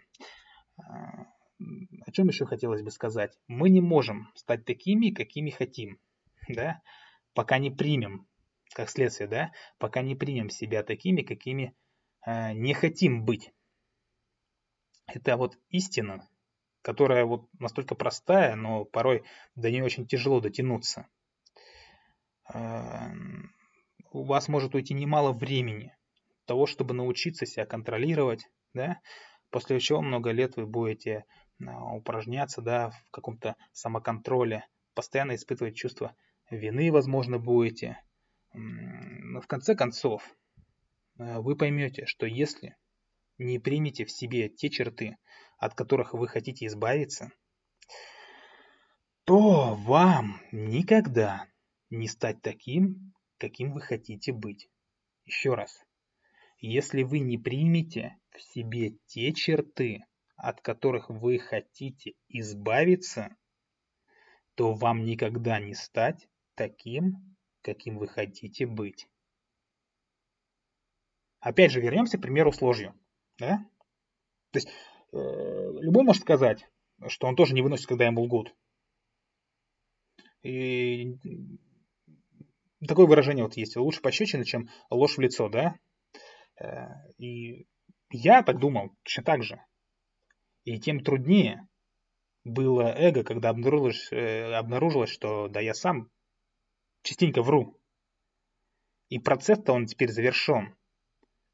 О 1.58 2.10
чем 2.12 2.28
еще 2.28 2.46
хотелось 2.46 2.82
бы 2.82 2.90
сказать? 2.90 3.38
Мы 3.48 3.70
не 3.70 3.80
можем 3.80 4.30
стать 4.34 4.64
такими, 4.64 5.10
какими 5.10 5.50
хотим. 5.50 5.98
Да? 6.48 6.80
пока 7.34 7.58
не 7.58 7.70
примем, 7.70 8.26
как 8.72 8.88
следствие, 8.88 9.28
да, 9.28 9.52
пока 9.78 10.00
не 10.00 10.14
примем 10.14 10.48
себя 10.48 10.82
такими, 10.82 11.22
какими 11.22 11.74
э, 12.24 12.52
не 12.54 12.72
хотим 12.72 13.24
быть. 13.24 13.52
Это 15.06 15.36
вот 15.36 15.58
истина, 15.68 16.28
которая 16.80 17.26
вот 17.26 17.48
настолько 17.58 17.94
простая, 17.94 18.54
но 18.54 18.84
порой 18.84 19.24
до 19.54 19.70
нее 19.70 19.84
очень 19.84 20.06
тяжело 20.06 20.40
дотянуться. 20.40 21.06
Э, 22.52 23.10
у 24.12 24.24
вас 24.24 24.48
может 24.48 24.74
уйти 24.74 24.94
немало 24.94 25.32
времени 25.32 25.94
того, 26.46 26.66
чтобы 26.66 26.94
научиться 26.94 27.46
себя 27.46 27.66
контролировать, 27.66 28.48
да, 28.72 29.00
после 29.50 29.80
чего 29.80 30.00
много 30.02 30.30
лет 30.30 30.56
вы 30.56 30.66
будете 30.66 31.24
упражняться, 31.60 32.62
да, 32.62 32.90
в 32.90 33.10
каком-то 33.10 33.56
самоконтроле, 33.72 34.66
постоянно 34.94 35.34
испытывать 35.34 35.76
чувство 35.76 36.14
вины, 36.50 36.92
возможно, 36.92 37.38
будете. 37.38 37.98
Но 38.52 39.40
в 39.40 39.46
конце 39.46 39.74
концов, 39.74 40.22
э, 41.18 41.38
вы 41.40 41.56
поймете, 41.56 42.06
что 42.06 42.26
если 42.26 42.76
не 43.38 43.58
примете 43.58 44.04
в 44.04 44.10
себе 44.10 44.48
те 44.48 44.70
черты, 44.70 45.16
от 45.58 45.74
которых 45.74 46.14
вы 46.14 46.28
хотите 46.28 46.66
избавиться, 46.66 47.30
то 49.24 49.74
вам 49.74 50.40
никогда 50.52 51.46
не 51.90 52.08
стать 52.08 52.42
таким, 52.42 53.14
каким 53.38 53.72
вы 53.72 53.80
хотите 53.80 54.32
быть. 54.32 54.68
Еще 55.24 55.54
раз. 55.54 55.82
Если 56.58 57.02
вы 57.02 57.18
не 57.20 57.38
примете 57.38 58.16
в 58.30 58.40
себе 58.40 58.96
те 59.06 59.32
черты, 59.32 60.04
от 60.36 60.60
которых 60.60 61.10
вы 61.10 61.38
хотите 61.38 62.14
избавиться, 62.28 63.36
то 64.54 64.72
вам 64.74 65.04
никогда 65.04 65.60
не 65.60 65.74
стать 65.74 66.28
таким, 66.54 67.36
каким 67.62 67.98
вы 67.98 68.08
хотите 68.08 68.66
быть. 68.66 69.08
Опять 71.40 71.72
же, 71.72 71.80
вернемся 71.80 72.18
к 72.18 72.22
примеру 72.22 72.52
с 72.52 72.62
ложью. 72.62 72.94
Да? 73.38 73.58
То 74.50 74.58
есть, 74.58 74.68
э, 75.12 75.16
любой 75.16 76.04
может 76.04 76.22
сказать, 76.22 76.66
что 77.08 77.26
он 77.26 77.36
тоже 77.36 77.54
не 77.54 77.62
выносит, 77.62 77.86
когда 77.86 78.06
ему 78.06 78.22
лгут. 78.22 78.54
И 80.42 81.18
такое 82.86 83.06
выражение 83.06 83.44
вот 83.44 83.56
есть. 83.56 83.76
Лучше 83.76 84.00
пощечина, 84.00 84.44
чем 84.44 84.68
ложь 84.90 85.16
в 85.16 85.20
лицо, 85.20 85.48
да? 85.48 85.78
Э, 86.60 86.88
и 87.18 87.66
я 88.10 88.42
так 88.42 88.58
думал, 88.58 88.90
точно 89.02 89.24
так 89.24 89.42
же. 89.42 89.60
И 90.64 90.78
тем 90.78 91.00
труднее 91.00 91.68
было 92.44 92.94
эго, 92.96 93.22
когда 93.22 93.50
обнаружилось, 93.50 94.10
э, 94.12 94.52
обнаружилось, 94.54 95.10
что 95.10 95.48
да 95.48 95.60
я 95.60 95.74
сам 95.74 96.10
частенько 97.02 97.42
вру. 97.42 97.78
И 99.08 99.18
процесс-то 99.18 99.72
он 99.72 99.86
теперь 99.86 100.10
завершен. 100.10 100.74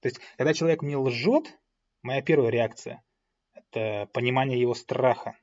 То 0.00 0.08
есть, 0.08 0.20
когда 0.36 0.54
человек 0.54 0.82
мне 0.82 0.96
лжет, 0.96 1.58
моя 2.02 2.22
первая 2.22 2.50
реакция– 2.50 3.02
это 3.54 4.08
понимание 4.12 4.60
его 4.60 4.74
страха. 4.74 5.36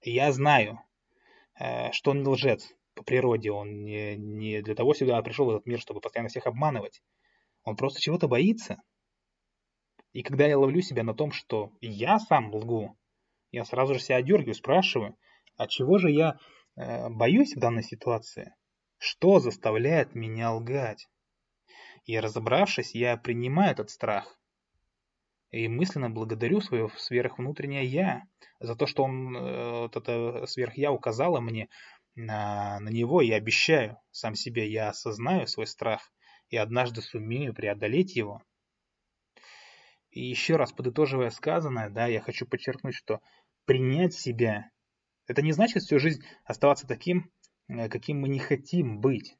Я 0.00 0.32
знаю, 0.32 0.80
э, 1.58 1.92
что 1.92 2.12
он 2.12 2.22
не 2.22 2.28
лжец 2.28 2.74
по 2.94 3.02
природе. 3.02 3.50
Он 3.50 3.84
не, 3.84 4.16
не 4.16 4.62
для 4.62 4.74
того 4.74 4.94
сюда 4.94 5.20
пришел 5.22 5.46
в 5.46 5.50
этот 5.50 5.66
мир, 5.66 5.80
чтобы 5.80 6.00
постоянно 6.00 6.28
всех 6.28 6.46
обманывать. 6.46 7.02
Он 7.64 7.76
просто 7.76 8.00
чего-то 8.00 8.28
боится. 8.28 8.82
И 10.14 10.22
когда 10.22 10.46
я 10.46 10.56
ловлю 10.56 10.80
себя 10.80 11.02
на 11.02 11.12
том, 11.12 11.32
что 11.32 11.72
я 11.80 12.20
сам 12.20 12.54
лгу, 12.54 12.96
я 13.50 13.64
сразу 13.64 13.94
же 13.94 14.00
себя 14.00 14.18
одергиваю, 14.18 14.54
спрашиваю, 14.54 15.18
а 15.56 15.66
чего 15.66 15.98
же 15.98 16.10
я 16.12 16.38
э, 16.76 17.08
боюсь 17.08 17.56
в 17.56 17.58
данной 17.58 17.82
ситуации? 17.82 18.54
Что 18.96 19.40
заставляет 19.40 20.14
меня 20.14 20.52
лгать? 20.52 21.08
И 22.04 22.16
разобравшись, 22.16 22.94
я 22.94 23.16
принимаю 23.16 23.72
этот 23.72 23.90
страх. 23.90 24.38
И 25.50 25.66
мысленно 25.66 26.10
благодарю 26.10 26.60
свое 26.60 26.88
сверхвнутреннее 26.96 27.84
«я» 27.84 28.22
за 28.60 28.76
то, 28.76 28.86
что 28.86 29.02
он, 29.02 29.36
э, 29.36 29.80
вот 29.80 29.96
это 29.96 30.46
сверх-я 30.46 30.92
указало 30.92 31.40
мне 31.40 31.68
на, 32.14 32.78
на 32.78 32.88
него. 32.88 33.20
И 33.20 33.32
обещаю 33.32 33.98
сам 34.12 34.36
себе, 34.36 34.70
я 34.70 34.90
осознаю 34.90 35.48
свой 35.48 35.66
страх 35.66 36.12
и 36.50 36.56
однажды 36.56 37.02
сумею 37.02 37.52
преодолеть 37.52 38.14
его. 38.14 38.42
И 40.14 40.22
еще 40.22 40.54
раз 40.54 40.72
подытоживая 40.72 41.30
сказанное, 41.30 41.90
да, 41.90 42.06
я 42.06 42.20
хочу 42.20 42.46
подчеркнуть, 42.46 42.94
что 42.94 43.20
принять 43.64 44.14
себя, 44.14 44.70
это 45.26 45.42
не 45.42 45.50
значит 45.50 45.82
всю 45.82 45.98
жизнь 45.98 46.22
оставаться 46.44 46.86
таким, 46.86 47.32
э, 47.66 47.88
каким 47.88 48.20
мы 48.20 48.28
не 48.28 48.38
хотим 48.38 49.00
быть. 49.00 49.36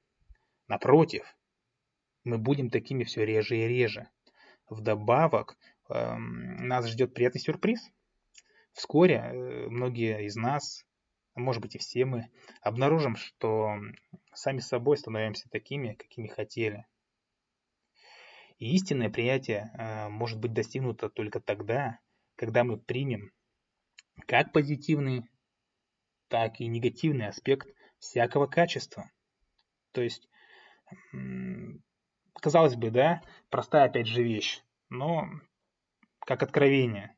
Напротив, 0.66 1.36
мы 2.24 2.38
будем 2.38 2.70
такими 2.70 3.04
все 3.04 3.24
реже 3.24 3.56
и 3.56 3.68
реже. 3.68 4.08
Вдобавок, 4.68 5.56
эм, 5.90 6.66
нас 6.66 6.88
ждет 6.88 7.14
приятный 7.14 7.40
сюрприз. 7.40 7.80
Вскоре 8.72 9.14
э, 9.14 9.68
многие 9.68 10.26
из 10.26 10.34
нас, 10.34 10.84
может 11.36 11.62
быть 11.62 11.76
и 11.76 11.78
все 11.78 12.04
мы, 12.04 12.30
обнаружим, 12.62 13.14
что 13.14 13.76
сами 14.32 14.58
собой 14.58 14.96
становимся 14.96 15.48
такими, 15.50 15.92
какими 15.92 16.26
хотели. 16.26 16.84
И 18.64 18.76
истинное 18.76 19.10
приятие 19.10 19.70
э, 19.76 20.08
может 20.08 20.40
быть 20.40 20.54
достигнуто 20.54 21.10
только 21.10 21.38
тогда, 21.38 21.98
когда 22.34 22.64
мы 22.64 22.78
примем 22.78 23.30
как 24.26 24.54
позитивный, 24.54 25.28
так 26.28 26.60
и 26.60 26.66
негативный 26.66 27.28
аспект 27.28 27.68
всякого 27.98 28.46
качества. 28.46 29.10
То 29.92 30.00
есть, 30.00 30.30
казалось 32.40 32.74
бы, 32.74 32.90
да, 32.90 33.20
простая 33.50 33.84
опять 33.84 34.06
же 34.06 34.22
вещь, 34.22 34.62
но 34.88 35.28
как 36.20 36.42
откровение. 36.42 37.14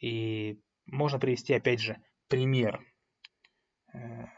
И 0.00 0.62
можно 0.86 1.18
привести 1.18 1.52
опять 1.52 1.80
же 1.80 2.02
пример. 2.28 2.82
Э, 3.92 4.28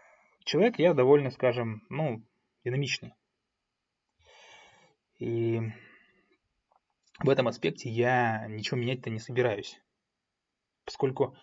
человек 0.45 0.81
я 0.81 0.93
довольно, 0.93 1.31
скажем, 1.31 1.87
ну, 1.88 2.27
динамичный. 2.64 3.14
И 5.20 5.61
в 7.20 7.28
этом 7.28 7.46
аспекте 7.46 7.88
я 7.88 8.46
ничего 8.48 8.80
менять-то 8.80 9.11
не 9.11 9.20
собираюсь 9.20 9.80
поскольку 10.90 11.37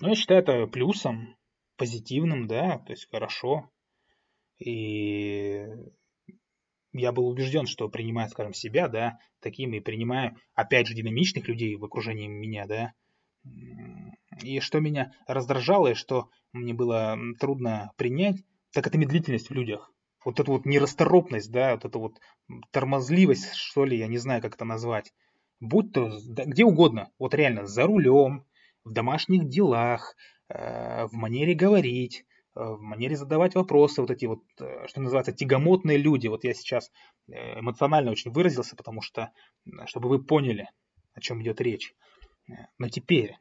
ну, 0.00 0.08
я 0.08 0.14
считаю 0.16 0.40
это 0.40 0.66
плюсом, 0.66 1.36
позитивным, 1.76 2.48
да, 2.48 2.78
то 2.78 2.92
есть 2.92 3.08
хорошо. 3.08 3.70
И 4.58 5.64
я 6.92 7.12
был 7.12 7.28
убежден, 7.28 7.66
что 7.66 7.88
принимая, 7.88 8.28
скажем, 8.28 8.54
себя, 8.54 8.88
да, 8.88 9.18
такими, 9.40 9.78
принимая, 9.78 10.36
опять 10.54 10.88
же, 10.88 10.94
динамичных 10.94 11.46
людей 11.46 11.76
в 11.76 11.84
окружении 11.84 12.26
меня, 12.26 12.66
да, 12.66 12.92
и 14.42 14.58
что 14.60 14.80
меня 14.80 15.12
раздражало, 15.28 15.88
и 15.88 15.94
что 15.94 16.28
мне 16.52 16.74
было 16.74 17.16
трудно 17.38 17.92
принять, 17.96 18.36
так 18.72 18.86
это 18.86 18.98
медлительность 18.98 19.50
в 19.50 19.54
людях. 19.54 19.92
Вот 20.24 20.40
эта 20.40 20.50
вот 20.50 20.66
нерасторопность, 20.66 21.50
да, 21.50 21.72
вот 21.72 21.84
эта 21.84 21.98
вот 21.98 22.20
тормозливость, 22.70 23.54
что 23.54 23.84
ли, 23.84 23.98
я 23.98 24.06
не 24.06 24.18
знаю, 24.18 24.40
как 24.40 24.54
это 24.54 24.64
назвать 24.64 25.12
будь 25.62 25.92
то 25.92 26.10
где 26.26 26.64
угодно, 26.64 27.10
вот 27.18 27.34
реально 27.34 27.66
за 27.66 27.86
рулем, 27.86 28.44
в 28.84 28.92
домашних 28.92 29.48
делах, 29.48 30.16
э, 30.48 31.06
в 31.06 31.12
манере 31.12 31.54
говорить, 31.54 32.26
э, 32.56 32.60
в 32.60 32.80
манере 32.80 33.16
задавать 33.16 33.54
вопросы, 33.54 34.00
вот 34.00 34.10
эти 34.10 34.26
вот, 34.26 34.42
э, 34.60 34.88
что 34.88 35.00
называется, 35.00 35.32
тягомотные 35.32 35.98
люди. 35.98 36.26
Вот 36.26 36.42
я 36.42 36.52
сейчас 36.52 36.90
эмоционально 37.28 38.10
очень 38.10 38.32
выразился, 38.32 38.74
потому 38.74 39.00
что, 39.00 39.30
чтобы 39.86 40.08
вы 40.08 40.22
поняли, 40.22 40.68
о 41.14 41.20
чем 41.20 41.40
идет 41.40 41.60
речь. 41.60 41.94
Но 42.78 42.88
теперь, 42.88 43.38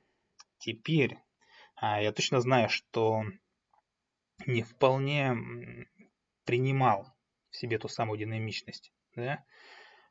теперь, 0.60 1.18
а, 1.76 2.00
я 2.00 2.12
точно 2.12 2.40
знаю, 2.40 2.70
что 2.70 3.24
не 4.46 4.62
вполне 4.62 5.36
принимал 6.46 7.08
в 7.50 7.58
себе 7.58 7.78
ту 7.78 7.88
самую 7.88 8.18
динамичность. 8.18 8.94
Да? 9.16 9.44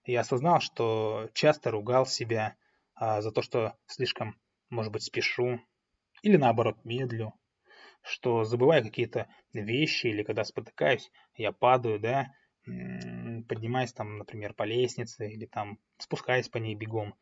я 0.05 0.21
осознал, 0.21 0.61
что 0.61 1.29
часто 1.35 1.71
ругал 1.71 2.07
себя 2.07 2.57
а, 2.95 3.23
за 3.23 3.33
то, 3.33 3.43
что 3.43 3.77
слишком, 3.87 4.39
может 4.69 4.93
быть, 4.93 5.03
спешу 5.03 5.61
или 6.23 6.37
наоборот 6.37 6.85
медлю, 6.85 7.35
что 8.03 8.45
забываю 8.45 8.83
какие-то 8.83 9.29
вещи 9.53 10.07
или 10.07 10.23
когда 10.23 10.45
спотыкаюсь, 10.45 11.11
я 11.35 11.53
падаю, 11.53 11.99
да, 11.99 12.33
поднимаясь 12.65 13.93
там, 13.93 14.19
например, 14.19 14.55
по 14.55 14.65
лестнице 14.65 15.31
или 15.31 15.47
там 15.47 15.79
спускаясь 15.99 16.49
по 16.49 16.59
ней 16.59 16.75
бегом. 16.75 17.15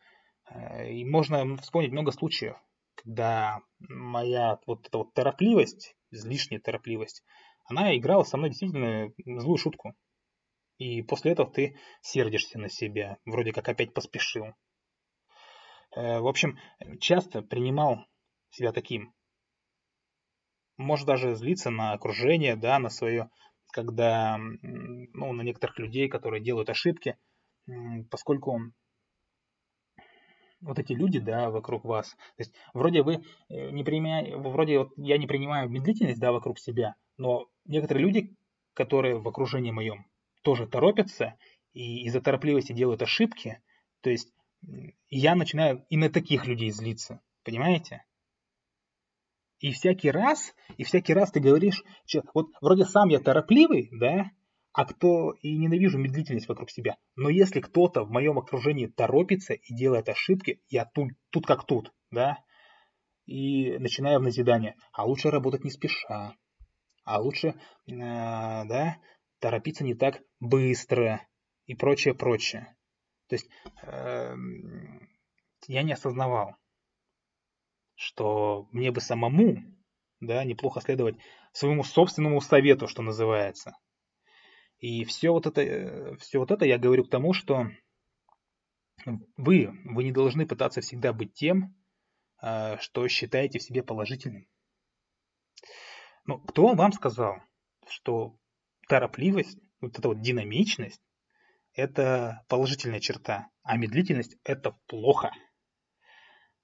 Э, 0.50 0.90
и 0.90 1.04
можно 1.04 1.56
вспомнить 1.58 1.92
много 1.92 2.12
случаев, 2.12 2.56
когда 2.96 3.60
моя 3.78 4.58
вот 4.66 4.86
эта 4.86 4.98
вот 4.98 5.14
торопливость, 5.14 5.96
излишняя 6.10 6.60
торопливость, 6.60 7.24
она 7.68 7.96
играла 7.96 8.24
со 8.24 8.36
мной 8.36 8.50
действительно 8.50 9.12
злую 9.40 9.58
шутку. 9.58 9.94
И 10.78 11.02
после 11.02 11.32
этого 11.32 11.50
ты 11.50 11.76
сердишься 12.00 12.58
на 12.58 12.68
себя, 12.68 13.18
вроде 13.24 13.52
как 13.52 13.68
опять 13.68 13.92
поспешил. 13.92 14.46
Э, 15.94 16.20
в 16.20 16.26
общем, 16.26 16.58
часто 17.00 17.42
принимал 17.42 18.06
себя 18.50 18.72
таким. 18.72 19.12
Может 20.76 21.06
даже 21.06 21.34
злиться 21.34 21.70
на 21.70 21.92
окружение, 21.92 22.56
да, 22.56 22.78
на 22.78 22.88
свое, 22.88 23.30
когда, 23.72 24.38
ну, 24.38 25.32
на 25.32 25.42
некоторых 25.42 25.78
людей, 25.78 26.08
которые 26.08 26.42
делают 26.42 26.70
ошибки, 26.70 27.18
поскольку 28.10 28.60
вот 30.60 30.78
эти 30.78 30.92
люди, 30.92 31.18
да, 31.18 31.50
вокруг 31.50 31.84
вас, 31.84 32.10
то 32.10 32.42
есть 32.42 32.52
вроде 32.74 33.02
вы 33.02 33.16
э, 33.48 33.70
не 33.70 33.84
принимаете, 33.84 34.36
вроде 34.36 34.78
вот 34.78 34.90
я 34.96 35.18
не 35.18 35.26
принимаю 35.26 35.68
медлительность, 35.68 36.20
да, 36.20 36.32
вокруг 36.32 36.58
себя, 36.58 36.94
но 37.16 37.46
некоторые 37.68 38.04
люди, 38.04 38.34
которые 38.74 39.18
в 39.18 39.28
окружении 39.28 39.70
моем, 39.70 40.06
тоже 40.42 40.66
торопятся 40.66 41.38
и 41.72 42.04
из-за 42.06 42.20
торопливости 42.20 42.72
делают 42.72 43.02
ошибки. 43.02 43.62
То 44.00 44.10
есть 44.10 44.32
я 45.08 45.34
начинаю 45.34 45.84
и 45.88 45.96
на 45.96 46.10
таких 46.10 46.46
людей 46.46 46.70
злиться. 46.70 47.20
Понимаете? 47.44 48.04
И 49.60 49.72
всякий 49.72 50.10
раз, 50.10 50.54
и 50.76 50.84
всякий 50.84 51.14
раз 51.14 51.30
ты 51.32 51.40
говоришь, 51.40 51.82
вот 52.34 52.48
вроде 52.60 52.84
сам 52.84 53.08
я 53.08 53.18
торопливый, 53.18 53.88
да, 53.92 54.30
а 54.72 54.84
кто 54.84 55.32
и 55.32 55.56
ненавижу 55.56 55.98
медлительность 55.98 56.48
вокруг 56.48 56.70
себя. 56.70 56.96
Но 57.16 57.28
если 57.28 57.60
кто-то 57.60 58.04
в 58.04 58.10
моем 58.10 58.38
окружении 58.38 58.86
торопится 58.86 59.54
и 59.54 59.74
делает 59.74 60.08
ошибки, 60.08 60.60
я 60.68 60.84
тут, 60.84 61.10
тут 61.30 61.46
как 61.46 61.66
тут, 61.66 61.92
да, 62.12 62.38
и 63.26 63.76
начинаю 63.78 64.20
в 64.20 64.22
назидание. 64.22 64.76
А 64.92 65.04
лучше 65.04 65.30
работать 65.30 65.64
не 65.64 65.70
спеша, 65.70 66.36
а 67.08 67.20
лучше, 67.20 67.54
э, 67.86 67.92
да, 67.94 68.98
торопиться 69.38 69.82
не 69.82 69.94
так 69.94 70.20
быстро 70.40 71.26
и 71.64 71.74
прочее, 71.74 72.14
прочее. 72.14 72.76
То 73.28 73.34
есть 73.36 73.48
э, 73.82 74.34
я 75.68 75.82
не 75.82 75.92
осознавал, 75.92 76.56
что 77.94 78.68
мне 78.72 78.90
бы 78.90 79.00
самому 79.00 79.56
да, 80.20 80.44
неплохо 80.44 80.82
следовать 80.82 81.16
своему 81.52 81.82
собственному 81.82 82.42
совету, 82.42 82.88
что 82.88 83.00
называется. 83.00 83.78
И 84.78 85.04
все 85.04 85.30
вот 85.30 85.46
это, 85.46 85.62
э, 85.62 86.16
все 86.16 86.38
вот 86.38 86.50
это 86.50 86.66
я 86.66 86.76
говорю 86.76 87.04
к 87.04 87.10
тому, 87.10 87.32
что 87.32 87.68
вы, 89.38 89.70
вы 89.84 90.04
не 90.04 90.12
должны 90.12 90.46
пытаться 90.46 90.82
всегда 90.82 91.14
быть 91.14 91.32
тем, 91.32 91.74
э, 92.42 92.76
что 92.80 93.08
считаете 93.08 93.60
в 93.60 93.62
себе 93.62 93.82
положительным. 93.82 94.46
Но 96.28 96.38
кто 96.38 96.74
вам 96.74 96.92
сказал, 96.92 97.38
что 97.88 98.36
торопливость, 98.86 99.58
вот 99.80 99.98
эта 99.98 100.08
вот 100.08 100.20
динамичность, 100.20 101.00
это 101.72 102.44
положительная 102.48 103.00
черта, 103.00 103.48
а 103.62 103.78
медлительность 103.78 104.36
это 104.44 104.78
плохо. 104.88 105.32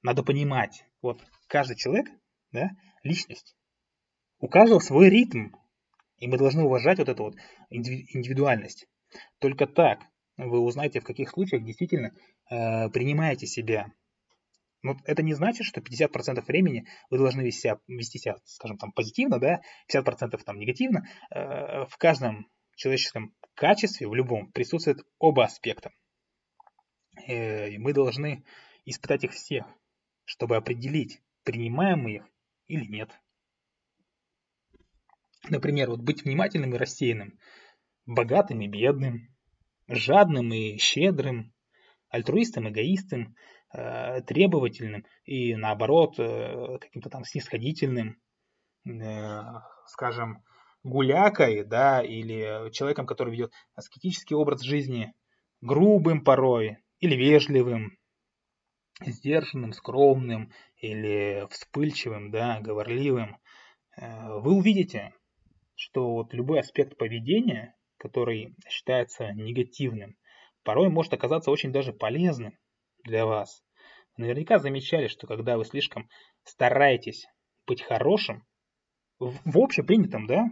Надо 0.03 0.23
понимать, 0.23 0.85
вот 1.01 1.25
каждый 1.47 1.77
человек, 1.77 2.11
да, 2.53 2.73
личность, 3.03 3.57
у 4.39 4.49
каждого 4.49 4.81
свой 4.81 5.09
ритм, 5.09 5.53
и 6.19 6.29
мы 6.29 6.37
должны 6.37 6.63
уважать 6.63 6.99
вот 6.99 7.09
эту 7.09 7.23
вот 7.23 7.37
индивидуальность. 7.71 8.87
Только 9.39 9.67
так 9.67 10.01
вы 10.37 10.61
узнаете, 10.61 11.01
в 11.01 11.05
каких 11.05 11.31
случаях 11.31 11.65
действительно 11.65 12.13
э, 12.51 12.91
принимаете 12.91 13.47
себя. 13.47 13.91
Но 14.85 14.99
это 15.05 15.23
не 15.23 15.33
значит, 15.33 15.67
что 15.67 15.81
50% 15.81 16.45
времени 16.45 16.87
вы 17.09 17.17
должны 17.17 17.41
вести 17.41 17.63
себя, 17.63 17.81
вести 17.89 18.19
себя, 18.19 18.37
скажем, 18.45 18.77
там, 18.77 18.93
позитивно, 18.93 19.41
да, 19.41 19.63
50% 19.91 20.39
там 20.45 20.59
негативно. 20.59 21.09
Э, 21.31 21.87
в 21.87 21.97
каждом 21.97 22.47
человеческом 22.77 23.35
качестве, 23.55 24.07
в 24.07 24.15
любом, 24.15 24.53
присутствуют 24.53 25.07
оба 25.19 25.45
аспекта. 25.45 25.91
Э, 27.27 27.71
и 27.71 27.79
мы 27.79 27.95
должны 27.95 28.45
испытать 28.85 29.25
их 29.25 29.33
всех, 29.33 29.65
чтобы 30.27 30.57
определить, 30.57 31.23
принимаем 31.45 32.01
мы 32.01 32.17
их 32.17 32.29
или 32.67 32.85
нет. 32.85 33.11
Например, 35.49 35.89
вот 35.89 36.03
быть 36.03 36.25
внимательным 36.25 36.75
и 36.75 36.79
рассеянным, 36.79 37.39
богатым 38.05 38.61
и 38.61 38.69
бедным, 38.69 39.35
жадным 39.89 40.53
и 40.53 40.77
щедрым, 40.77 41.55
альтруистом, 42.11 42.69
эгоистом, 42.69 43.35
э, 43.75 44.23
требовательным 44.23 45.05
и 45.25 45.57
наоборот 45.57 46.15
э, 46.19 46.79
каким-то 46.81 47.11
там 47.11 47.25
снисходительным, 47.25 48.21
э, 48.87 49.41
скажем, 49.87 50.45
гулякой, 50.85 51.65
да, 51.65 52.03
или 52.03 52.71
человеком, 52.71 53.07
который 53.07 53.33
ведет 53.33 53.53
аскетический 53.75 54.37
образ 54.37 54.63
жизни, 54.63 55.13
грубым 55.61 56.23
порой 56.23 56.79
или 57.01 57.17
вежливым, 57.17 57.99
сдержанным, 59.05 59.73
скромным 59.73 60.53
или 60.77 61.47
вспыльчивым, 61.51 62.31
да, 62.31 62.61
говорливым, 62.61 63.39
вы 63.97 64.53
увидите, 64.53 65.15
что 65.75 66.13
вот 66.13 66.35
любой 66.35 66.61
аспект 66.61 66.97
поведения, 66.99 67.75
который 67.97 68.55
считается 68.69 69.33
негативным, 69.33 70.17
порой 70.65 70.91
может 70.91 71.15
оказаться 71.15 71.51
очень 71.51 71.73
даже 71.73 71.93
полезным 71.93 72.59
для 73.05 73.27
вас. 73.27 73.63
Наверняка 74.17 74.59
замечали, 74.59 75.09
что 75.09 75.27
когда 75.27 75.57
вы 75.57 75.65
слишком 75.65 76.09
стараетесь 76.45 77.27
быть 77.67 77.83
хорошим, 77.83 78.47
в 79.19 79.59
общепринятом, 79.59 80.27
да, 80.27 80.47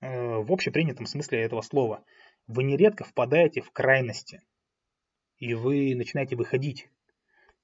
э, 0.00 0.38
в 0.38 0.52
общепринятом 0.52 1.06
смысле 1.06 1.42
этого 1.42 1.62
слова, 1.62 2.04
вы 2.46 2.64
нередко 2.64 3.04
впадаете 3.04 3.62
в 3.62 3.70
крайности, 3.70 4.42
и 5.38 5.54
вы 5.54 5.94
начинаете 5.94 6.36
выходить 6.36 6.88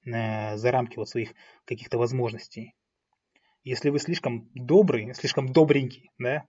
за 0.03 0.71
рамки 0.71 0.97
вот 0.97 1.09
своих 1.09 1.33
каких-то 1.65 1.99
возможностей. 1.99 2.73
Если 3.63 3.89
вы 3.89 3.99
слишком 3.99 4.49
добрый, 4.55 5.13
слишком 5.13 5.53
добренький, 5.53 6.09
да, 6.17 6.47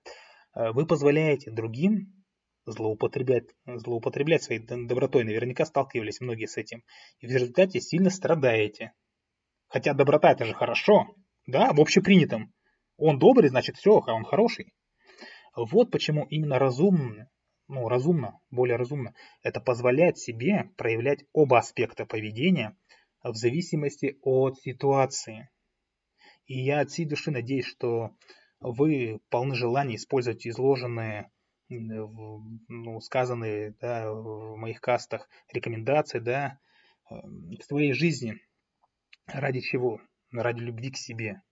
Э, 0.55 0.73
вы 0.73 0.87
позволяете 0.87 1.51
другим 1.51 2.22
злоупотреблять, 2.67 3.45
злоупотреблять 3.67 4.43
своей 4.43 4.61
добротой. 4.61 5.25
Наверняка 5.25 5.65
сталкивались 5.65 6.21
многие 6.21 6.47
с 6.47 6.57
этим. 6.57 6.85
И 7.21 7.27
в 7.27 7.31
результате 7.31 7.81
сильно 7.81 8.11
страдаете. 8.11 8.93
Хотя 9.69 9.95
доброта 9.95 10.33
это 10.33 10.45
же 10.45 10.55
хорошо. 10.55 11.15
Да, 11.47 11.73
в 11.73 11.81
общепринятом. 11.81 12.53
Он 12.97 13.19
добрый, 13.19 13.49
значит 13.49 13.77
все, 13.77 14.03
а 14.07 14.15
он 14.15 14.25
хороший. 14.25 14.73
Вот 15.57 15.91
почему 15.91 16.25
именно 16.25 16.59
разумно, 16.59 17.29
ну 17.69 17.89
разумно, 17.89 18.41
более 18.51 18.77
разумно, 18.77 19.15
это 19.43 19.61
позволяет 19.61 20.19
себе 20.19 20.71
проявлять 20.77 21.25
оба 21.33 21.59
аспекта 21.59 22.07
поведения 22.07 22.77
в 23.23 23.35
зависимости 23.35 24.19
от 24.23 24.59
ситуации. 24.59 25.51
И 26.47 26.61
я 26.61 26.81
от 26.81 26.91
всей 26.91 27.07
души 27.07 27.31
надеюсь, 27.31 27.67
что 27.67 28.11
вы 28.61 29.21
полны 29.31 29.55
желания 29.55 29.97
использовать 29.97 30.47
изложенные, 30.47 31.31
ну, 31.81 33.01
сказанные 33.01 33.75
да, 33.81 34.13
в 34.13 34.57
моих 34.57 34.81
кастах 34.81 35.29
рекомендации 35.53 36.19
да, 36.19 36.59
эм, 37.11 37.57
в 37.59 37.65
своей 37.65 37.93
жизни. 37.93 38.41
Ради 39.27 39.61
чего? 39.61 40.01
Ради 40.33 40.61
любви 40.61 40.91
к 40.91 40.97
себе. 40.97 41.43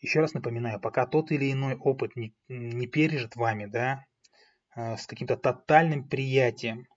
Еще 0.00 0.18
раз 0.18 0.34
напоминаю, 0.34 0.80
пока 0.80 1.06
тот 1.06 1.30
или 1.30 1.52
иной 1.52 1.76
опыт 1.76 2.16
не, 2.16 2.34
не 2.48 2.88
пережит 2.88 3.36
вами, 3.36 3.66
да, 3.66 4.04
э, 4.74 4.96
с 4.96 5.06
каким-то 5.06 5.36
тотальным 5.36 6.08
приятием, 6.08 6.88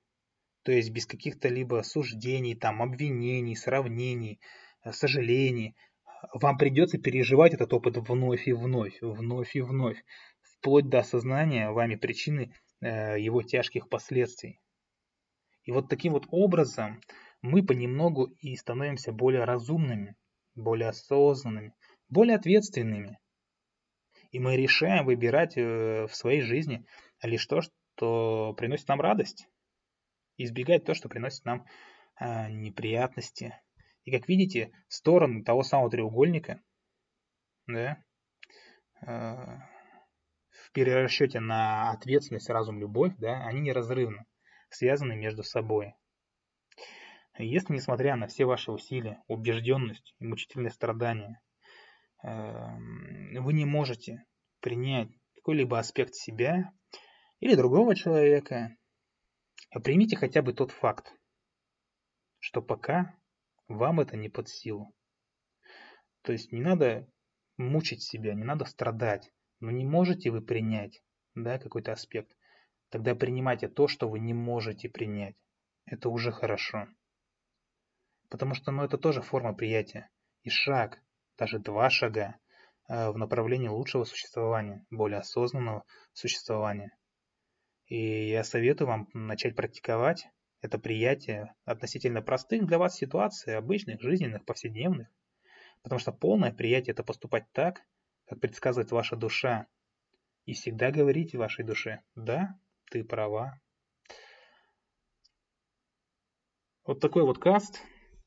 то 0.64 0.72
есть 0.72 0.90
без 0.90 1.06
каких-то 1.06 1.48
либо 1.48 1.84
суждений, 1.84 2.56
там, 2.56 2.82
обвинений, 2.82 3.56
сравнений, 3.56 4.40
э, 4.84 4.92
сожалений, 4.92 5.76
вам 6.34 6.58
придется 6.58 6.98
переживать 6.98 7.54
этот 7.54 7.74
опыт 7.74 7.98
вновь 7.98 8.48
и 8.48 8.54
вновь, 8.54 8.98
вновь 9.02 9.56
и 9.56 9.62
вновь, 9.62 10.04
вплоть 10.66 10.90
до 10.90 11.02
осознания 11.02 11.70
вами 11.70 11.94
причины 11.94 12.52
э, 12.82 13.20
его 13.20 13.44
тяжких 13.44 13.88
последствий. 13.88 14.60
И 15.64 15.72
вот 15.72 15.90
таким 15.90 16.14
вот 16.14 16.26
образом 16.32 17.02
мы 17.44 17.64
понемногу 17.64 18.34
и 18.40 18.56
становимся 18.56 19.12
более 19.12 19.44
разумными, 19.44 20.16
более 20.56 20.90
осознанными, 20.90 21.76
более 22.10 22.38
ответственными. 22.38 23.20
И 24.32 24.40
мы 24.40 24.58
решаем 24.58 25.06
выбирать 25.06 25.56
э, 25.56 26.08
в 26.08 26.16
своей 26.16 26.42
жизни 26.42 26.84
лишь 27.22 27.46
то, 27.46 27.62
что 27.62 28.56
приносит 28.58 28.88
нам 28.88 29.02
радость, 29.02 29.48
избегать 30.38 30.84
то, 30.84 30.96
что 30.96 31.10
приносит 31.10 31.46
нам 31.46 31.68
э, 32.20 32.50
неприятности, 32.50 33.54
и 34.04 34.10
как 34.12 34.28
видите, 34.28 34.72
стороны 34.88 35.44
того 35.44 35.62
самого 35.62 35.92
треугольника, 35.92 36.60
да, 37.68 38.04
э, 39.06 39.60
перерасчете 40.76 41.40
на 41.40 41.90
ответственность, 41.92 42.50
разум, 42.50 42.80
любовь, 42.80 43.14
да, 43.18 43.46
они 43.46 43.62
неразрывно 43.62 44.26
связаны 44.70 45.16
между 45.16 45.42
собой. 45.42 45.96
Если, 47.38 47.74
несмотря 47.74 48.18
на 48.18 48.28
все 48.28 48.44
ваши 48.44 48.74
усилия, 48.74 49.24
убежденность 49.28 50.14
и 50.20 50.26
мучительные 50.26 50.72
страдания, 50.72 51.42
э, 52.24 52.30
вы 53.40 53.54
не 53.54 53.64
можете 53.64 54.26
принять 54.60 55.10
какой-либо 55.36 55.80
аспект 55.80 56.14
себя 56.14 56.74
или 57.40 57.56
другого 57.56 57.96
человека, 57.96 58.76
примите 59.82 60.18
хотя 60.18 60.42
бы 60.42 60.52
тот 60.52 60.72
факт, 60.72 61.14
что 62.40 62.62
пока 62.62 63.16
вам 63.70 64.02
это 64.02 64.18
не 64.18 64.28
под 64.28 64.50
силу. 64.50 64.94
То 66.22 66.34
есть 66.34 66.52
не 66.52 66.60
надо 66.60 67.08
мучить 67.56 68.04
себя, 68.04 68.34
не 68.34 68.44
надо 68.44 68.66
страдать. 68.66 69.32
Но 69.60 69.72
не 69.72 69.86
можете 69.86 70.32
вы 70.32 70.42
принять 70.42 71.02
да, 71.36 71.60
какой-то 71.60 71.92
аспект, 71.92 72.36
тогда 72.90 73.16
принимайте 73.16 73.68
то, 73.68 73.88
что 73.88 74.10
вы 74.10 74.20
не 74.20 74.34
можете 74.34 74.90
принять. 74.90 75.36
Это 75.86 76.10
уже 76.10 76.32
хорошо. 76.32 76.88
Потому 78.30 78.56
что 78.56 78.72
ну, 78.72 78.84
это 78.84 78.98
тоже 78.98 79.22
форма 79.22 79.54
приятия. 79.54 80.10
И 80.44 80.50
шаг, 80.50 81.00
даже 81.38 81.60
два 81.60 81.90
шага 81.90 82.36
э, 82.88 83.10
в 83.12 83.18
направлении 83.18 83.68
лучшего 83.68 84.04
существования, 84.04 84.86
более 84.90 85.20
осознанного 85.20 85.84
существования. 86.14 86.98
И 87.88 88.30
я 88.30 88.44
советую 88.44 88.88
вам 88.88 89.10
начать 89.14 89.56
практиковать 89.56 90.28
это 90.62 90.80
приятие 90.80 91.54
относительно 91.66 92.24
простых 92.24 92.66
для 92.66 92.80
вас 92.80 92.96
ситуаций, 92.96 93.56
обычных, 93.56 94.02
жизненных, 94.02 94.46
повседневных. 94.46 95.08
Потому 95.84 96.00
что 96.00 96.12
полное 96.12 96.52
приятие– 96.52 96.94
это 96.94 97.04
поступать 97.04 97.46
так, 97.52 97.84
как 98.28 98.40
предсказывает 98.40 98.92
ваша 98.92 99.16
душа. 99.16 99.68
И 100.46 100.54
всегда 100.54 100.92
говорите 100.92 101.38
вашей 101.38 101.66
душе 101.66 102.02
«Да, 102.16 102.60
ты 102.92 103.04
права». 103.04 103.60
Вот 106.86 107.00
такой 107.00 107.24
вот 107.24 107.40
каст 107.40 107.82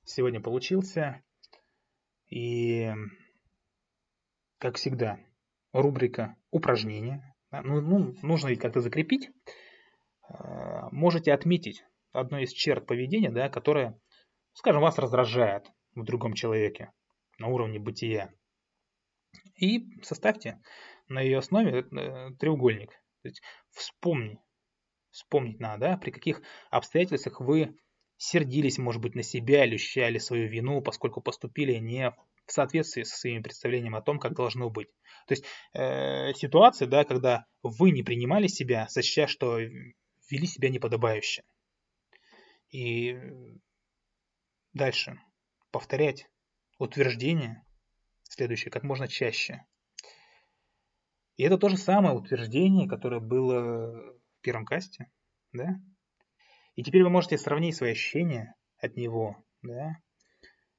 сегодня 0.05 0.41
получился. 0.41 1.23
И, 2.29 2.93
как 4.59 4.77
всегда, 4.77 5.21
рубрика 5.73 6.37
упражнения. 6.51 7.35
Ну, 7.51 7.81
ну, 7.81 8.15
нужно 8.23 8.49
ведь 8.49 8.61
как-то 8.61 8.81
закрепить. 8.81 9.31
Э, 10.29 10.89
можете 10.91 11.33
отметить 11.33 11.85
одной 12.13 12.43
из 12.43 12.53
черт 12.53 12.87
поведения, 12.87 13.31
да, 13.31 13.49
которая, 13.49 13.99
скажем, 14.53 14.83
вас 14.83 14.99
раздражает 14.99 15.71
в 15.95 16.05
другом 16.05 16.35
человеке 16.35 16.93
на 17.39 17.47
уровне 17.47 17.79
бытия. 17.79 18.33
И 19.57 20.01
составьте 20.03 20.61
на 21.09 21.21
ее 21.21 21.39
основе 21.39 21.81
э, 21.81 22.31
треугольник. 22.39 22.91
То 23.23 23.29
есть 23.29 23.43
вспомни, 23.71 24.39
вспомнить 25.11 25.61
надо, 25.61 25.81
да, 25.81 25.97
при 25.97 26.11
каких 26.11 26.43
обстоятельствах 26.71 27.41
вы 27.41 27.77
сердились, 28.17 28.79
может 28.79 29.01
быть, 29.01 29.15
на 29.15 29.23
себя 29.23 29.65
или 29.65 29.77
ощущали 29.77 30.19
свою 30.19 30.49
вину, 30.49 30.83
поскольку 30.83 31.21
поступили 31.21 31.75
не 31.75 32.11
в 32.47 32.53
соответствии 32.53 33.03
со 33.03 33.17
своими 33.17 33.43
представлениями 33.43 33.99
о 33.99 34.03
том, 34.03 34.19
как 34.19 34.35
должно 34.35 34.71
быть. 34.71 34.89
То 35.27 35.33
есть 35.33 35.45
э, 35.75 36.33
ситуация, 36.35 36.89
да, 36.89 37.05
когда 37.05 37.47
вы 37.63 37.91
не 37.91 38.03
принимали 38.03 38.47
себя, 38.47 38.89
сочтя, 38.89 39.27
что 39.27 39.59
вели 39.59 40.47
себя 40.47 40.69
неподобающе. 40.69 41.45
И 42.71 43.17
дальше 44.73 45.21
повторять 45.71 46.27
утверждение 46.79 47.65
следующее 48.29 48.71
как 48.71 48.85
можно 48.85 49.09
чаще. 49.09 49.67
И 51.37 51.43
это 51.43 51.59
то 51.59 51.69
же 51.69 51.77
самое 51.77 52.15
утверждение, 52.15 52.89
которое 52.89 53.21
было 53.21 53.93
в 53.93 54.41
первом 54.41 54.65
касте, 54.65 55.11
да? 55.53 55.81
И 56.75 56.83
теперь 56.83 57.03
вы 57.03 57.11
можете 57.11 57.39
сравнить 57.39 57.77
свои 57.77 57.93
ощущения 57.93 58.55
от 58.79 58.97
него, 58.97 59.37
да, 59.63 59.99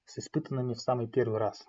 с 0.05 0.17
испытанными 0.17 0.73
в 0.73 0.81
самый 0.81 1.09
первый 1.09 1.39
раз. 1.39 1.67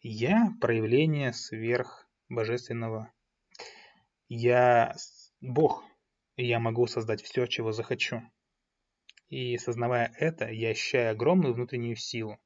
Я 0.00 0.54
проявление 0.60 1.32
сверх 1.32 2.08
божественного. 2.28 3.12
Я 4.28 4.94
Бог, 5.40 5.84
я 6.36 6.60
могу 6.60 6.86
создать 6.86 7.22
все, 7.22 7.46
чего 7.46 7.72
захочу. 7.72 8.22
И 9.28 9.56
сознавая 9.58 10.12
это, 10.18 10.48
я 10.50 10.70
ощущаю 10.70 11.12
огромную 11.12 11.54
внутреннюю 11.54 11.96
силу 11.96 12.38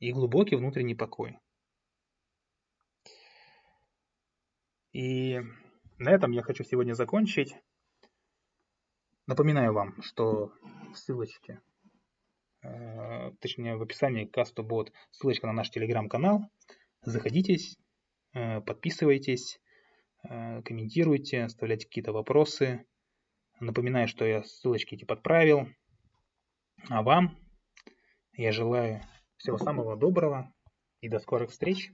и 0.00 0.12
глубокий 0.12 0.56
внутренний 0.56 0.94
покой. 0.94 1.38
И 4.92 5.40
на 5.98 6.10
этом 6.10 6.32
я 6.32 6.42
хочу 6.42 6.64
сегодня 6.64 6.94
закончить. 6.94 7.54
Напоминаю 9.26 9.72
вам, 9.72 10.02
что 10.02 10.52
в 10.92 10.96
ссылочке, 10.96 11.60
э, 12.62 13.30
точнее 13.40 13.76
в 13.76 13.82
описании 13.82 14.24
Кастубот 14.24 14.90
ссылочка 15.10 15.46
на 15.46 15.52
наш 15.52 15.70
телеграм-канал. 15.70 16.50
Заходите, 17.02 17.58
э, 18.32 18.60
подписывайтесь, 18.62 19.60
э, 20.28 20.62
комментируйте, 20.62 21.44
оставляйте 21.44 21.86
какие-то 21.86 22.12
вопросы. 22.12 22.86
Напоминаю, 23.60 24.08
что 24.08 24.24
я 24.24 24.42
ссылочки 24.42 24.94
эти 24.94 25.04
подправил. 25.04 25.68
А 26.88 27.02
вам 27.02 27.38
я 28.32 28.50
желаю 28.50 29.02
всего 29.40 29.56
самого 29.56 29.96
доброго 29.96 30.52
и 31.00 31.08
до 31.08 31.18
скорых 31.18 31.50
встреч. 31.50 31.92